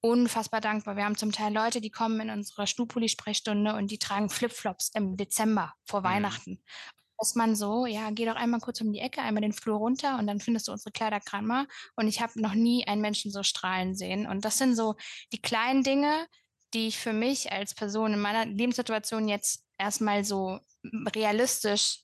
unfassbar 0.00 0.60
dankbar. 0.60 0.96
Wir 0.96 1.04
haben 1.04 1.16
zum 1.16 1.30
Teil 1.30 1.54
Leute, 1.54 1.80
die 1.80 1.90
kommen 1.90 2.20
in 2.20 2.30
unsere 2.30 2.66
Stupuli-Sprechstunde 2.66 3.76
und 3.76 3.90
die 3.92 3.98
tragen 3.98 4.30
Flipflops 4.30 4.90
im 4.94 5.16
Dezember 5.16 5.74
vor 5.84 6.00
mhm. 6.00 6.04
Weihnachten. 6.04 6.62
Dass 7.18 7.36
man 7.36 7.54
so, 7.54 7.86
ja, 7.86 8.10
geh 8.10 8.26
doch 8.26 8.34
einmal 8.34 8.58
kurz 8.58 8.80
um 8.80 8.92
die 8.92 8.98
Ecke, 8.98 9.22
einmal 9.22 9.42
den 9.42 9.52
Flur 9.52 9.76
runter 9.76 10.18
und 10.18 10.26
dann 10.26 10.40
findest 10.40 10.66
du 10.66 10.72
unsere 10.72 10.90
Kleiderkrammer. 10.90 11.68
Und 11.94 12.08
ich 12.08 12.20
habe 12.20 12.40
noch 12.40 12.54
nie 12.54 12.84
einen 12.88 13.00
Menschen 13.00 13.30
so 13.30 13.44
strahlen 13.44 13.94
sehen. 13.94 14.26
Und 14.26 14.44
das 14.44 14.58
sind 14.58 14.74
so 14.74 14.96
die 15.32 15.40
kleinen 15.40 15.84
Dinge, 15.84 16.26
die 16.74 16.88
ich 16.88 16.98
für 16.98 17.12
mich 17.12 17.52
als 17.52 17.74
Person 17.74 18.14
in 18.14 18.18
meiner 18.18 18.46
Lebenssituation 18.46 19.28
jetzt 19.28 19.64
erstmal 19.78 20.24
so 20.24 20.58
realistisch 21.14 22.01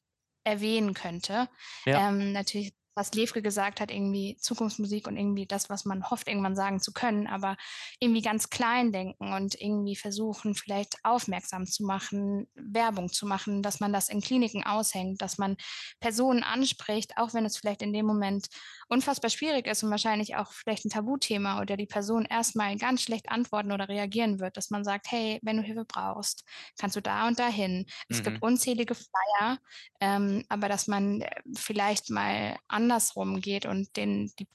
erwähnen 0.49 0.95
könnte. 0.95 1.49
Ja. 1.85 2.09
Ähm, 2.09 2.33
natürlich 2.33 2.73
was 2.99 3.15
Levke 3.15 3.43
gesagt 3.43 3.81
hat, 3.81 3.91
irgendwie 3.91 4.37
Zukunftsmusik 4.41 5.07
und 5.07 5.17
irgendwie 5.17 5.47
das, 5.47 5.71
was 5.71 5.85
man 5.85 6.11
hofft, 6.11 6.27
irgendwann 6.27 6.57
sagen 6.57 6.81
zu 6.81 6.93
können, 6.93 7.29
aber 7.29 7.57
irgendwie 8.01 8.23
ganz 8.23 8.51
klein 8.51 8.93
denken 8.93 9.33
und 9.33 9.55
irgendwie 9.61 9.95
versuchen, 9.95 10.55
vielleicht 10.55 10.97
aufmerksam 11.05 11.65
zu 11.67 11.85
machen, 11.85 12.49
Werbung 12.55 13.09
zu 13.09 13.25
machen, 13.25 13.63
dass 13.63 13.79
man 13.79 13.93
das 13.93 14.09
in 14.09 14.21
Kliniken 14.21 14.65
aushängt, 14.65 15.23
dass 15.23 15.39
man 15.39 15.57
Personen 16.01 16.43
anspricht, 16.43 17.17
auch 17.17 17.35
wenn 17.35 17.47
es 17.47 17.57
vielleicht 17.57 17.83
in 17.83 17.93
dem 17.93 18.05
Moment 18.05 18.49
unfassbar 18.89 19.31
schwierig 19.31 19.67
ist 19.67 19.83
und 19.83 19.91
wahrscheinlich 19.91 20.37
auch 20.37 20.51
vielleicht 20.53 20.85
ein 20.85 20.91
Tabuthema 20.91 21.61
oder 21.61 21.77
die 21.77 21.87
Person 21.87 22.25
erstmal 22.25 22.77
ganz 22.77 23.03
schlecht 23.03 23.29
antworten 23.31 23.71
oder 23.71 23.89
reagieren 23.89 24.41
wird, 24.41 24.57
dass 24.57 24.71
man 24.71 24.83
sagt, 24.83 25.11
hey, 25.11 25.39
wenn 25.43 25.59
du 25.59 25.63
Hilfe 25.63 25.85
brauchst, 25.85 26.45
kannst 26.79 26.97
du 26.97 27.01
da 27.01 27.29
und 27.29 27.39
dahin. 27.39 27.79
Mhm. 27.79 27.85
Es 28.09 28.23
gibt 28.23 28.37
mhm. 28.39 28.43
unzählige 28.43 28.95
Flyer, 28.95 29.59
ähm, 30.01 30.45
aber 30.49 30.69
dass 30.69 30.89
man 30.89 31.21
äh, 31.21 31.31
vielleicht 31.55 32.11
mal 32.11 32.57
andersrum 32.91 33.41
geht 33.41 33.67
und 33.67 33.97
den, 33.97 34.33
die 34.39 34.47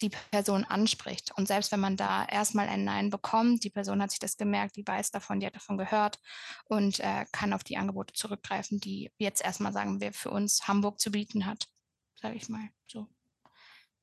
die 0.00 0.10
Person 0.30 0.64
anspricht. 0.64 1.32
Und 1.36 1.48
selbst 1.48 1.72
wenn 1.72 1.80
man 1.80 1.96
da 1.96 2.24
erstmal 2.24 2.68
ein 2.68 2.84
Nein 2.84 3.10
bekommt, 3.10 3.64
die 3.64 3.70
Person 3.70 4.00
hat 4.00 4.10
sich 4.10 4.20
das 4.20 4.36
gemerkt, 4.36 4.76
die 4.76 4.86
weiß 4.86 5.10
davon, 5.10 5.40
die 5.40 5.46
hat 5.46 5.56
davon 5.56 5.78
gehört 5.78 6.18
und 6.66 7.00
äh, 7.00 7.26
kann 7.32 7.52
auf 7.52 7.64
die 7.64 7.76
Angebote 7.76 8.14
zurückgreifen, 8.14 8.80
die 8.80 9.10
jetzt 9.18 9.44
erstmal 9.44 9.72
sagen 9.72 10.00
wir 10.00 10.12
für 10.12 10.30
uns 10.30 10.66
Hamburg 10.68 11.00
zu 11.00 11.10
bieten 11.10 11.46
hat, 11.46 11.68
sage 12.20 12.36
ich 12.36 12.48
mal 12.48 12.68
so. 12.86 13.08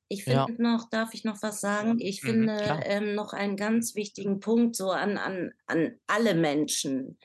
Ich 0.08 0.24
finde 0.24 0.52
ja. 0.52 0.58
noch, 0.58 0.90
darf 0.90 1.14
ich 1.14 1.24
noch 1.24 1.40
was 1.40 1.60
sagen? 1.60 1.98
Ich 2.00 2.22
mhm, 2.24 2.26
finde 2.26 2.80
ähm, 2.84 3.14
noch 3.14 3.32
einen 3.32 3.56
ganz 3.56 3.94
wichtigen 3.94 4.40
Punkt 4.40 4.74
so 4.74 4.90
an, 4.90 5.16
an, 5.18 5.52
an 5.66 5.98
alle 6.08 6.34
Menschen, 6.34 7.18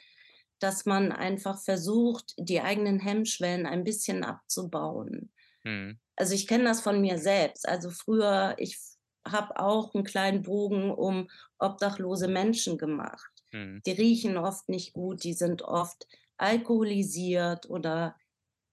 dass 0.60 0.86
man 0.86 1.12
einfach 1.12 1.62
versucht, 1.62 2.36
die 2.38 2.62
eigenen 2.62 3.00
Hemmschwellen 3.00 3.66
ein 3.66 3.84
bisschen 3.84 4.24
abzubauen. 4.24 5.32
Mhm. 5.64 6.00
Also 6.16 6.34
ich 6.34 6.48
kenne 6.48 6.66
das 6.66 6.82
von 6.82 7.02
mir 7.02 7.18
selbst. 7.18 7.68
Also 7.68 7.90
früher, 7.90 8.56
ich 8.58 8.80
habe 9.28 9.60
auch 9.60 9.94
einen 9.94 10.04
kleinen 10.04 10.44
Bogen 10.44 10.92
um 10.92 11.30
obdachlose 11.58 12.28
Menschen 12.28 12.78
gemacht. 12.78 13.32
Mhm. 13.52 13.82
Die 13.86 13.92
riechen 13.92 14.38
oft 14.38 14.70
nicht 14.70 14.94
gut, 14.94 15.24
die 15.24 15.34
sind 15.34 15.64
oft 15.64 16.08
alkoholisiert 16.38 17.70
oder 17.70 18.16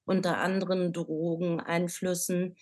unter 0.04 0.38
anderen 0.38 0.92
Drogeneinflüssen. 0.92 2.56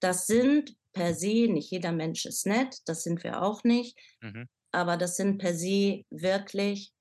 Das 0.00 0.26
sind 0.26 0.76
per 0.92 1.14
se, 1.14 1.48
nicht 1.48 1.70
jeder 1.70 1.92
Mensch 1.92 2.26
ist 2.26 2.46
nett, 2.46 2.78
das 2.86 3.02
sind 3.02 3.22
wir 3.24 3.42
auch 3.42 3.64
nicht, 3.64 3.98
mhm. 4.20 4.48
aber 4.72 4.96
das 4.96 5.16
sind 5.16 5.38
per 5.38 5.54
se 5.54 6.04
wirklich 6.10 6.92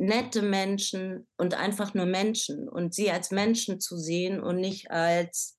nette 0.00 0.42
Menschen 0.42 1.28
und 1.36 1.54
einfach 1.54 1.94
nur 1.94 2.06
Menschen 2.06 2.68
und 2.68 2.94
sie 2.94 3.10
als 3.10 3.30
Menschen 3.30 3.80
zu 3.80 3.96
sehen 3.96 4.40
und 4.40 4.56
nicht 4.56 4.90
als 4.90 5.56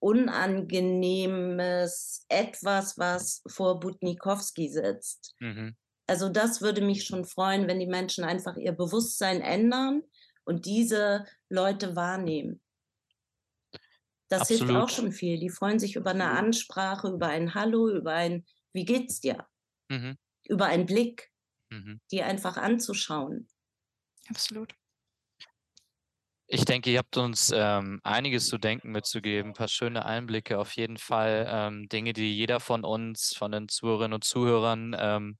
unangenehmes 0.00 2.26
etwas, 2.28 2.98
was 2.98 3.42
vor 3.46 3.80
Butnikowski 3.80 4.68
sitzt. 4.68 5.34
Mhm. 5.40 5.74
Also 6.06 6.28
das 6.28 6.60
würde 6.60 6.82
mich 6.82 7.04
schon 7.04 7.24
freuen, 7.24 7.66
wenn 7.66 7.80
die 7.80 7.86
Menschen 7.86 8.24
einfach 8.24 8.56
ihr 8.56 8.72
Bewusstsein 8.72 9.40
ändern 9.40 10.02
und 10.44 10.66
diese 10.66 11.24
Leute 11.48 11.96
wahrnehmen. 11.96 12.60
Das 14.28 14.42
Absolut. 14.42 14.68
hilft 14.68 14.82
auch 14.82 14.88
schon 14.88 15.12
viel. 15.12 15.38
Die 15.38 15.50
freuen 15.50 15.78
sich 15.78 15.96
über 15.96 16.10
eine 16.10 16.30
Ansprache, 16.30 17.08
über 17.08 17.28
ein 17.28 17.54
Hallo, 17.54 17.88
über 17.88 18.12
ein 18.12 18.44
Wie 18.72 18.84
geht's 18.84 19.20
dir? 19.20 19.46
Mhm. 19.88 20.16
Über 20.48 20.66
einen 20.66 20.86
Blick, 20.86 21.30
mhm. 21.84 22.00
die 22.10 22.22
einfach 22.22 22.56
anzuschauen. 22.56 23.48
Absolut. 24.28 24.72
Ich 26.48 26.64
denke, 26.64 26.90
ihr 26.90 26.98
habt 26.98 27.16
uns 27.16 27.52
ähm, 27.52 28.00
einiges 28.04 28.46
zu 28.46 28.56
denken 28.56 28.92
mitzugeben, 28.92 29.50
ein 29.50 29.54
paar 29.54 29.66
schöne 29.68 30.06
Einblicke 30.06 30.58
auf 30.58 30.76
jeden 30.76 30.96
Fall, 30.96 31.46
ähm, 31.50 31.88
Dinge, 31.88 32.12
die 32.12 32.36
jeder 32.36 32.60
von 32.60 32.84
uns, 32.84 33.34
von 33.36 33.50
den 33.50 33.68
Zuhörerinnen 33.68 34.14
und 34.14 34.22
Zuhörern, 34.22 34.94
ähm, 34.96 35.38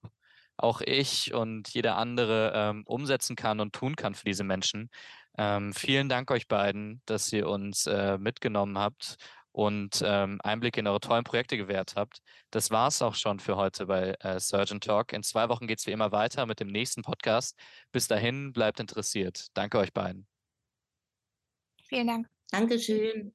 auch 0.56 0.80
ich 0.80 1.32
und 1.32 1.68
jeder 1.68 1.96
andere 1.96 2.52
ähm, 2.54 2.82
umsetzen 2.86 3.36
kann 3.36 3.60
und 3.60 3.72
tun 3.72 3.94
kann 3.94 4.14
für 4.14 4.24
diese 4.24 4.42
Menschen. 4.42 4.90
Ähm, 5.38 5.72
vielen 5.74 6.08
Dank 6.08 6.30
euch 6.30 6.48
beiden, 6.48 7.02
dass 7.06 7.32
ihr 7.32 7.48
uns 7.48 7.86
äh, 7.86 8.18
mitgenommen 8.18 8.78
habt 8.78 9.16
und 9.56 10.02
ähm, 10.04 10.38
Einblick 10.44 10.76
in 10.76 10.86
eure 10.86 11.00
tollen 11.00 11.24
Projekte 11.24 11.56
gewährt 11.56 11.94
habt. 11.96 12.18
Das 12.50 12.70
war 12.70 12.88
es 12.88 13.00
auch 13.00 13.14
schon 13.14 13.40
für 13.40 13.56
heute 13.56 13.86
bei 13.86 14.14
äh, 14.20 14.38
Surgeon 14.38 14.82
Talk. 14.82 15.14
In 15.14 15.22
zwei 15.22 15.48
Wochen 15.48 15.66
geht 15.66 15.78
es 15.78 15.86
wie 15.86 15.92
immer 15.92 16.12
weiter 16.12 16.44
mit 16.44 16.60
dem 16.60 16.68
nächsten 16.68 17.00
Podcast. 17.00 17.58
Bis 17.90 18.06
dahin, 18.06 18.52
bleibt 18.52 18.80
interessiert. 18.80 19.46
Danke 19.54 19.78
euch 19.78 19.94
beiden. 19.94 20.26
Vielen 21.88 22.06
Dank. 22.06 22.28
Dankeschön. 22.50 23.34